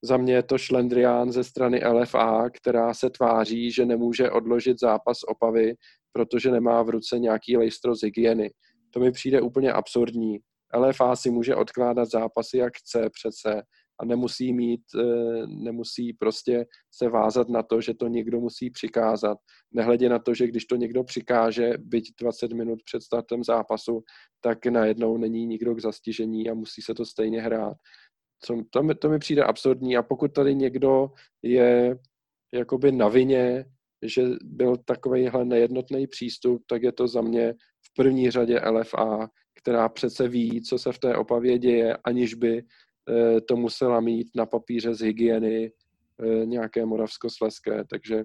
[0.02, 5.18] za mě je to šlendrián ze strany LFA, která se tváří, že nemůže odložit zápas
[5.28, 5.74] Opavy,
[6.12, 8.50] protože nemá v ruce nějaký lejstro z hygieny.
[8.90, 10.38] To mi přijde úplně absurdní.
[10.76, 13.62] LFA si může odkládat zápasy, jak chce přece
[14.00, 19.38] a nemusí mít, eh, nemusí prostě se vázat na to, že to někdo musí přikázat.
[19.72, 24.02] Nehledě na to, že když to někdo přikáže, byť 20 minut před startem zápasu,
[24.40, 27.76] tak najednou není nikdo k zastižení a musí se to stejně hrát.
[28.44, 31.08] Co, to, mi, to mi přijde absurdní a pokud tady někdo
[31.42, 31.98] je
[32.54, 33.64] jakoby na vině,
[34.02, 37.54] že byl takovýhle nejednotný přístup, tak je to za mě
[37.86, 39.28] v první řadě LFA,
[39.62, 44.28] která přece ví, co se v té opavě děje, aniž by eh, to musela mít
[44.34, 45.72] na papíře z hygieny
[46.22, 47.84] eh, nějaké moravskosleské.
[47.84, 48.24] Takže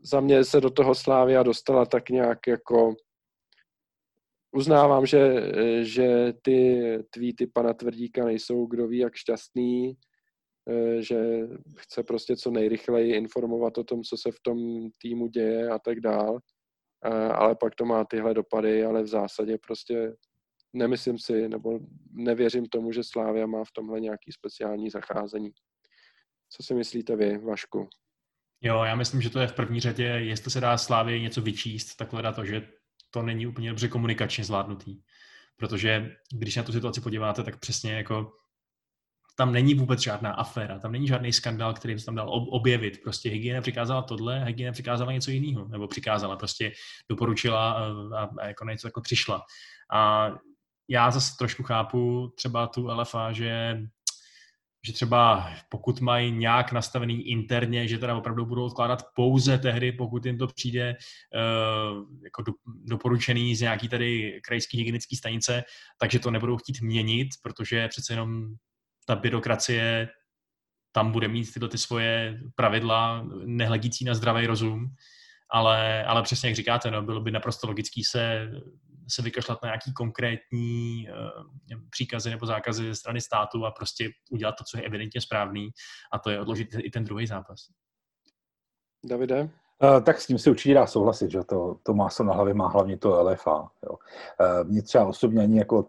[0.00, 2.94] za mě se do toho Slávia dostala tak nějak jako
[4.52, 9.96] uznávám, že, eh, že ty tweety pana Tvrdíka nejsou kdo ví jak šťastný,
[10.98, 14.58] že chce prostě co nejrychleji informovat o tom, co se v tom
[15.02, 16.40] týmu děje a tak dál
[17.34, 20.12] ale pak to má tyhle dopady, ale v zásadě prostě
[20.72, 21.78] nemyslím si, nebo
[22.12, 25.50] nevěřím tomu, že Slávia má v tomhle nějaký speciální zacházení.
[26.50, 27.88] Co si myslíte vy, Vašku?
[28.60, 31.96] Jo, já myslím, že to je v první řadě, jestli se dá Slávě něco vyčíst,
[31.96, 32.68] tak hledá to, že
[33.10, 35.00] to není úplně dobře komunikačně zvládnutý.
[35.56, 38.32] Protože když na tu situaci podíváte, tak přesně jako
[39.38, 43.02] tam není vůbec žádná aféra, tam není žádný skandál, který se tam dal objevit.
[43.02, 46.72] Prostě hygiena přikázala tohle, hygiena přikázala něco jiného, nebo přikázala, prostě
[47.10, 49.42] doporučila a, a jako něco jako přišla.
[49.92, 50.30] A
[50.88, 53.78] já zase trošku chápu třeba tu LFA, že
[54.86, 60.26] že třeba pokud mají nějak nastavený interně, že teda opravdu budou odkládat pouze tehdy, pokud
[60.26, 62.52] jim to přijde uh, jako do,
[62.84, 65.64] doporučený z nějaký tady krajský hygienický stanice,
[66.00, 68.54] takže to nebudou chtít měnit, protože přece jenom
[69.08, 70.08] ta byrokracie
[70.92, 74.86] tam bude mít tyhle ty svoje pravidla, nehledící na zdravý rozum,
[75.50, 78.50] ale, ale přesně jak říkáte, no, bylo by naprosto logický se,
[79.08, 84.54] se vykašlat na nějaký konkrétní uh, příkazy nebo zákazy ze strany státu a prostě udělat
[84.58, 85.70] to, co je evidentně správný
[86.12, 87.60] a to je odložit i ten druhý zápas.
[89.04, 89.42] Davide?
[89.42, 92.68] Uh, tak s tím si určitě dá souhlasit, že to, to máslo na hlavě má
[92.68, 93.70] hlavně to LFA.
[93.82, 93.90] Jo.
[93.92, 95.88] Uh, mě třeba osobně ani jako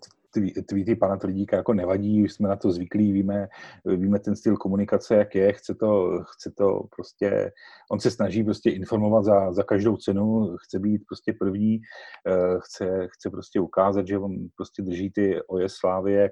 [0.70, 3.48] tweety pana Tvrdíka jako nevadí, už jsme na to zvyklí, víme,
[3.86, 7.52] víme ten styl komunikace, jak je, chce to, chce to prostě,
[7.92, 11.82] on se snaží prostě informovat za, za každou cenu, chce být prostě první,
[12.28, 16.32] eh, chce, chce prostě ukázat, že on prostě drží ty oje slávě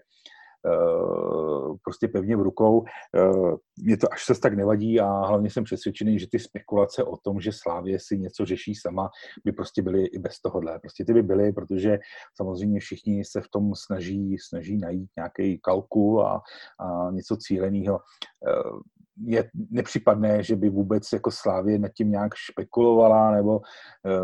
[1.84, 2.86] prostě pevně v rukou.
[3.16, 7.18] Eh, mě to až se tak nevadí a hlavně jsem přesvědčený, že ty spekulace o
[7.18, 9.10] tom, že Slávě si něco řeší sama,
[9.46, 10.80] by prostě byly i bez tohohle.
[10.80, 12.00] Prostě ty by byly, protože
[12.36, 16.42] samozřejmě všichni se v tom snaží, snaží najít nějaký kalkul a,
[16.80, 18.00] a něco cíleného
[18.48, 23.62] eh, je nepřipadné, že by vůbec jako Slávě nad tím nějak špekulovala nebo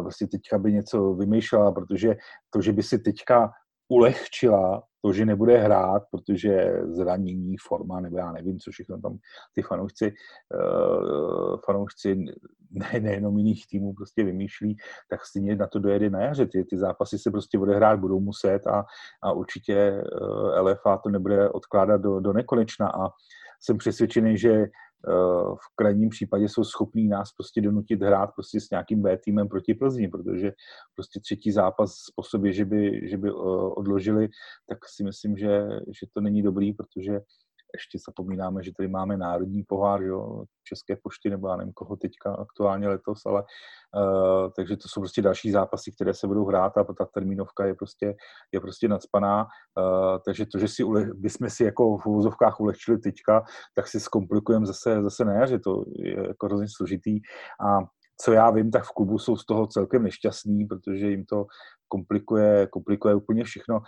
[0.02, 2.16] prostě teďka by něco vymýšlela, protože
[2.50, 3.52] to, že by si teďka
[3.90, 9.18] ulehčila to, že nebude hrát, protože zranění, forma, nebo já nevím, co všechno tam
[9.56, 10.14] ty fanoušci,
[10.54, 12.16] uh, fanoušci
[12.72, 14.78] ne, nejenom jiných týmů prostě vymýšlí,
[15.10, 16.46] tak stejně na to dojede na jaře.
[16.46, 18.84] Ty, ty zápasy se prostě odehrát budou muset a,
[19.24, 23.10] a určitě uh, LFA to nebude odkládat do, do nekonečna a
[23.60, 24.68] jsem přesvědčený, že Eh,
[25.56, 29.74] v krajním případě jsou schopní nás prostě donutit hrát prostě s nějakým B týmem proti
[29.74, 30.52] Plzni, protože
[30.96, 33.34] prostě třetí zápas po sobě, že by, že by eh,
[33.78, 34.30] odložili,
[34.70, 35.68] tak si myslím, že,
[36.00, 37.20] že to není dobrý, protože
[37.76, 42.34] ještě zapomínáme, že tady máme národní pohár, jo, České pošty, nebo já nevím, koho teďka
[42.34, 46.84] aktuálně letos, ale uh, takže to jsou prostě další zápasy, které se budou hrát a
[46.84, 48.16] ta termínovka je prostě,
[48.52, 52.98] je prostě nadspaná, uh, takže to, že si ule, bychom si jako v úvozovkách ulehčili
[52.98, 53.44] teďka,
[53.76, 57.20] tak si zkomplikujeme zase, zase na jaře, to je jako hrozně složitý
[57.68, 57.80] a
[58.22, 61.46] co já vím, tak v klubu jsou z toho celkem nešťastní, protože jim to
[61.88, 63.80] komplikuje, komplikuje úplně všechno.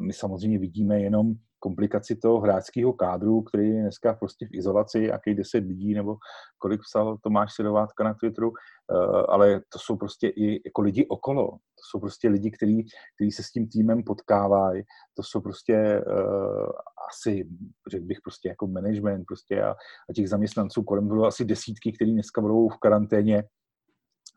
[0.00, 5.34] My samozřejmě vidíme jenom komplikaci toho hráčského kádru, který je dneska prostě v izolaci, jaký
[5.34, 6.16] 10 lidí, nebo
[6.58, 11.50] kolik psal Tomáš Sedovátka na Twitteru, eh, ale to jsou prostě i jako lidi okolo.
[11.50, 14.82] To jsou prostě lidi, kteří, kteří se s tím týmem potkávají.
[15.14, 16.68] To jsou prostě uh,
[17.08, 17.48] asi,
[17.90, 19.70] řekl bych, prostě jako management prostě a,
[20.10, 23.44] a těch zaměstnanců kolem bylo asi desítky, kteří dneska budou v karanténě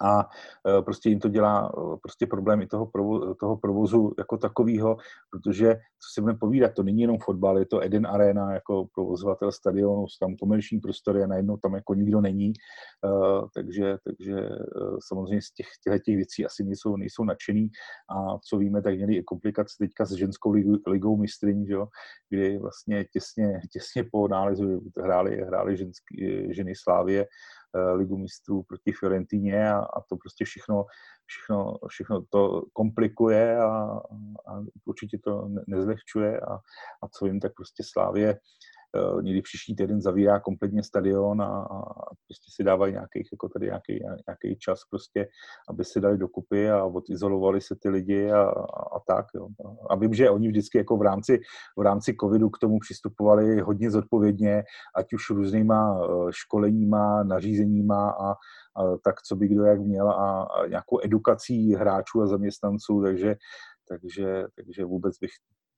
[0.03, 0.29] a
[0.79, 4.97] e, prostě jim to dělá e, prostě problém i toho, provozu, toho provozu jako takového,
[5.29, 9.51] protože, co si budeme povídat, to není jenom fotbal, je to Eden Arena jako provozovatel
[9.51, 12.53] stadionu, tam komerční prostory a najednou tam jako nikdo není,
[13.05, 14.49] uh, takže, takže
[15.07, 15.67] samozřejmě z těch,
[16.05, 17.69] těch věcí asi nejsou, nejsou nadšený
[18.09, 21.87] a co víme, tak měli i komplikace teďka s ženskou ligou, ligou mistryň, že jo,
[22.29, 27.25] kdy vlastně těsně, těsně po nálezu hráli, hráli ženský, ženy Slávě
[27.93, 30.85] ligu mistrů proti Fiorentině a, a to prostě všechno,
[31.25, 33.99] všechno, všechno to komplikuje a,
[34.47, 36.53] a určitě to nezlehčuje a,
[37.03, 38.39] a co jim tak prostě Slávě Eh,
[39.21, 41.81] někdy příští týden zavírá kompletně stadion a, a
[42.27, 45.27] prostě si dávají nějaký, jako tady nějaký, nějaký čas prostě,
[45.69, 49.25] aby si dali dokupy a odizolovali se ty lidi a, a, a tak.
[49.35, 49.47] Jo.
[49.89, 51.39] A vím, že oni vždycky jako v rámci,
[51.77, 54.63] v rámci covidu k tomu přistupovali hodně zodpovědně,
[54.95, 58.31] ať už různýma eh, školeníma, nařízeníma a,
[58.75, 63.35] a tak, co by kdo jak měl a, a nějakou edukací hráčů a zaměstnanců, takže
[63.89, 65.31] takže, takže vůbec bych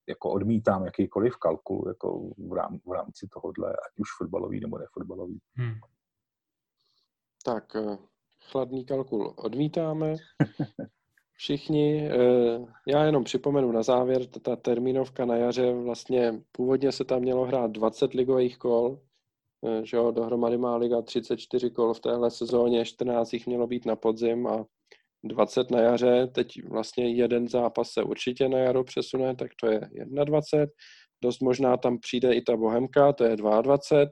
[0.10, 5.40] jako odmítám jakýkoliv kalkul jako v, rám, v rámci tohohle, ať už fotbalový nebo nefotbalový.
[5.56, 5.74] Hmm.
[7.46, 7.98] Tak, eh,
[8.52, 10.16] chladný kalkul odmítáme.
[11.38, 17.22] Všichni, eh, já jenom připomenu na závěr, ta termínovka na jaře, vlastně původně se tam
[17.22, 19.00] mělo hrát 20 ligových kol,
[19.68, 23.86] eh, že jo, dohromady má liga 34 kol v téhle sezóně, 14 jich mělo být
[23.86, 24.66] na podzim a
[25.28, 29.82] 20 na jaře, teď vlastně jeden zápas se určitě na jaro přesune, tak to je
[30.26, 30.68] 21.
[31.24, 34.12] Dost možná tam přijde i ta Bohemka, to je 22.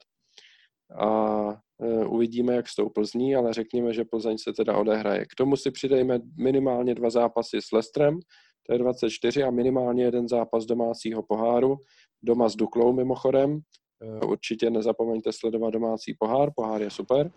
[0.99, 1.49] A
[1.81, 5.25] e, uvidíme, jak s tou Plzní, ale řekněme, že Plzeň se teda odehraje.
[5.25, 8.19] K tomu si přidejme minimálně dva zápasy s Lestrem,
[8.67, 11.75] to je 24 a minimálně jeden zápas domácího poháru,
[12.23, 13.59] doma s Duklou mimochodem.
[14.01, 17.31] E, určitě nezapomeňte sledovat domácí pohár, pohár je super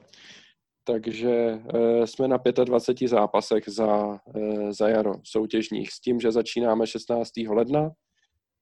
[0.86, 1.30] takže
[1.74, 7.48] eh, jsme na 25 zápasech za, eh, za jaro soutěžních s tím, že začínáme 16.
[7.48, 7.90] ledna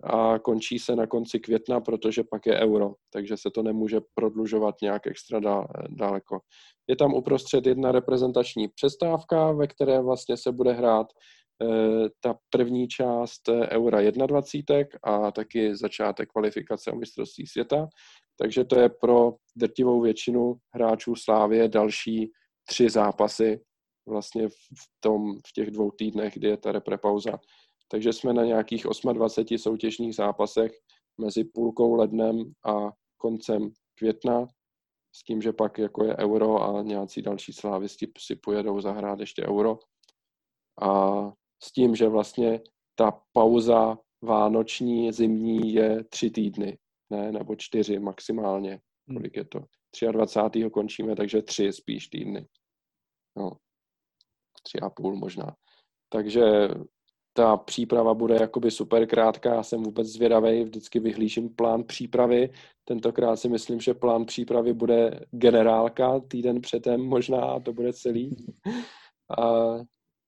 [0.03, 4.75] a končí se na konci května, protože pak je euro, takže se to nemůže prodlužovat
[4.83, 5.41] nějak extra
[5.89, 6.39] daleko.
[6.89, 11.17] Je tam uprostřed jedna reprezentační přestávka, ve které vlastně se bude hrát eh,
[12.21, 17.89] ta první část Eura 21 a taky začátek kvalifikace o mistrovství světa.
[18.39, 22.31] Takže to je pro drtivou většinu hráčů Slávě další
[22.69, 23.61] tři zápasy
[24.09, 24.55] vlastně v,
[25.01, 27.39] tom, v těch dvou týdnech, kdy je ta reprepauza.
[27.89, 30.73] Takže jsme na nějakých 28 soutěžních zápasech
[31.21, 34.47] mezi půlkou lednem a koncem května,
[35.17, 39.47] s tím, že pak jako je euro a nějací další slávisti si pojedou zahrát ještě
[39.47, 39.79] euro.
[40.83, 41.33] A
[41.63, 42.61] s tím, že vlastně
[42.95, 46.79] ta pauza vánoční, zimní je tři týdny
[47.11, 48.81] ne, nebo čtyři maximálně.
[49.09, 49.17] Hmm.
[49.17, 49.65] Kolik je to?
[50.13, 50.71] 23.
[50.71, 52.47] končíme, takže tři spíš týdny.
[53.37, 53.53] No,
[54.63, 55.57] tři a půl možná.
[56.09, 56.69] Takže
[57.33, 62.51] ta příprava bude jakoby super krátká, já jsem vůbec zvědavý, vždycky vyhlížím plán přípravy.
[62.85, 68.37] Tentokrát si myslím, že plán přípravy bude generálka týden předem možná, to bude celý.
[69.39, 69.75] A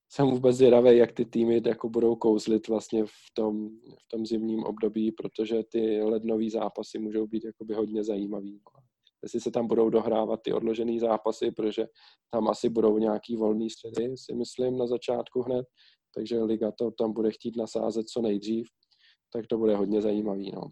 [0.09, 4.65] jsem vůbec zvědavý, jak ty týmy jako budou kouzlit vlastně v tom, v tom zimním
[4.65, 8.61] období, protože ty lednové zápasy můžou být jakoby hodně zajímavý.
[9.23, 11.87] Jestli se tam budou dohrávat ty odložené zápasy, protože
[12.31, 15.67] tam asi budou nějaký volný středy, si myslím, na začátku hned,
[16.15, 18.67] takže Liga to tam bude chtít nasázet co nejdřív.
[19.33, 20.53] tak to bude hodně zajímavý.
[20.55, 20.63] No.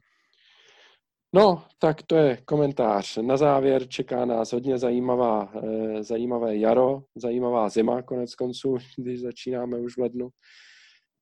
[1.34, 3.16] No, tak to je komentář.
[3.16, 9.78] Na závěr čeká nás hodně zajímavá, eh, zajímavé jaro, zajímavá zima konec konců, když začínáme
[9.78, 10.28] už v lednu.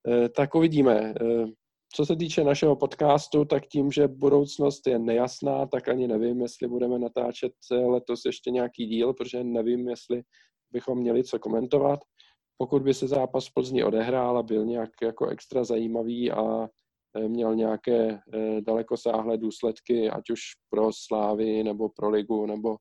[0.08, 1.14] Eh, tak uvidíme.
[1.20, 1.46] Eh,
[1.94, 6.68] co se týče našeho podcastu, tak tím, že budoucnost je nejasná, tak ani nevím, jestli
[6.68, 10.22] budeme natáčet letos ještě nějaký díl, protože nevím, jestli
[10.72, 12.00] bychom měli co komentovat.
[12.58, 16.68] Pokud by se zápas v Plzni odehrál a byl nějak jako extra zajímavý a
[17.20, 20.40] měl nějaké eh, dalekosáhlé důsledky, ať už
[20.70, 22.76] pro Slávy nebo pro ligu nebo,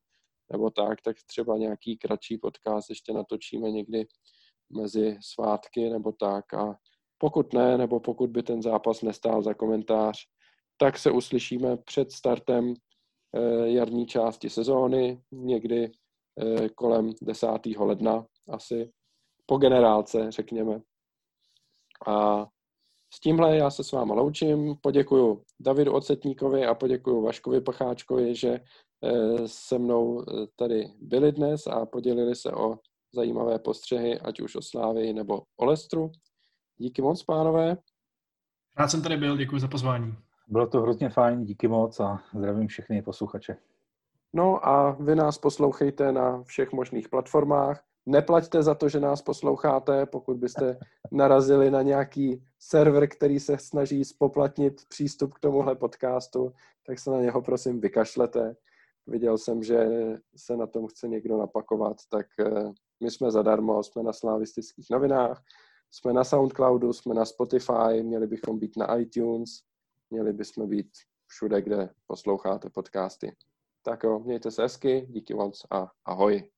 [0.52, 4.06] nebo tak, tak třeba nějaký kratší podcast ještě natočíme někdy
[4.70, 6.76] mezi svátky nebo tak a
[7.18, 10.18] pokud ne, nebo pokud by ten zápas nestál za komentář,
[10.78, 12.74] tak se uslyšíme před startem
[13.36, 15.92] eh, jarní části sezóny, někdy
[16.76, 17.48] kolem 10.
[17.78, 18.92] ledna asi,
[19.46, 20.82] po generálce, řekněme.
[22.08, 22.48] A
[23.14, 28.50] s tímhle já se s váma loučím, poděkuju Davidu Ocetníkovi a poděkuju Vaškovi Pacháčkovi, že
[28.50, 32.78] eh, se mnou eh, tady byli dnes a podělili se o
[33.14, 36.12] zajímavé postřehy, ať už o Slávii nebo o Lestru.
[36.78, 37.78] Díky moc, pánové.
[38.78, 40.16] Rád jsem tady byl, děkuji za pozvání.
[40.48, 43.58] Bylo to hrozně fajn, díky moc a zdravím všechny posluchače.
[44.34, 47.84] No a vy nás poslouchejte na všech možných platformách.
[48.06, 50.80] Neplaťte za to, že nás posloucháte, pokud byste
[51.12, 56.54] narazili na nějaký server, který se snaží spoplatnit přístup k tomuhle podcastu,
[56.86, 58.56] tak se na něho prosím vykašlete.
[59.08, 59.88] Viděl jsem, že
[60.36, 62.72] se na tom chce někdo napakovat, tak eh,
[63.04, 65.44] my jsme zadarmo, jsme na slavistických novinách,
[65.92, 69.50] jsme na Soundcloudu, jsme na Spotify, měli bychom být na iTunes,
[70.10, 70.90] měli bychom být
[71.28, 73.36] všude, kde posloucháte podcasty.
[73.84, 76.50] Tak jo, mějte se hezky, díky moc a ahoj.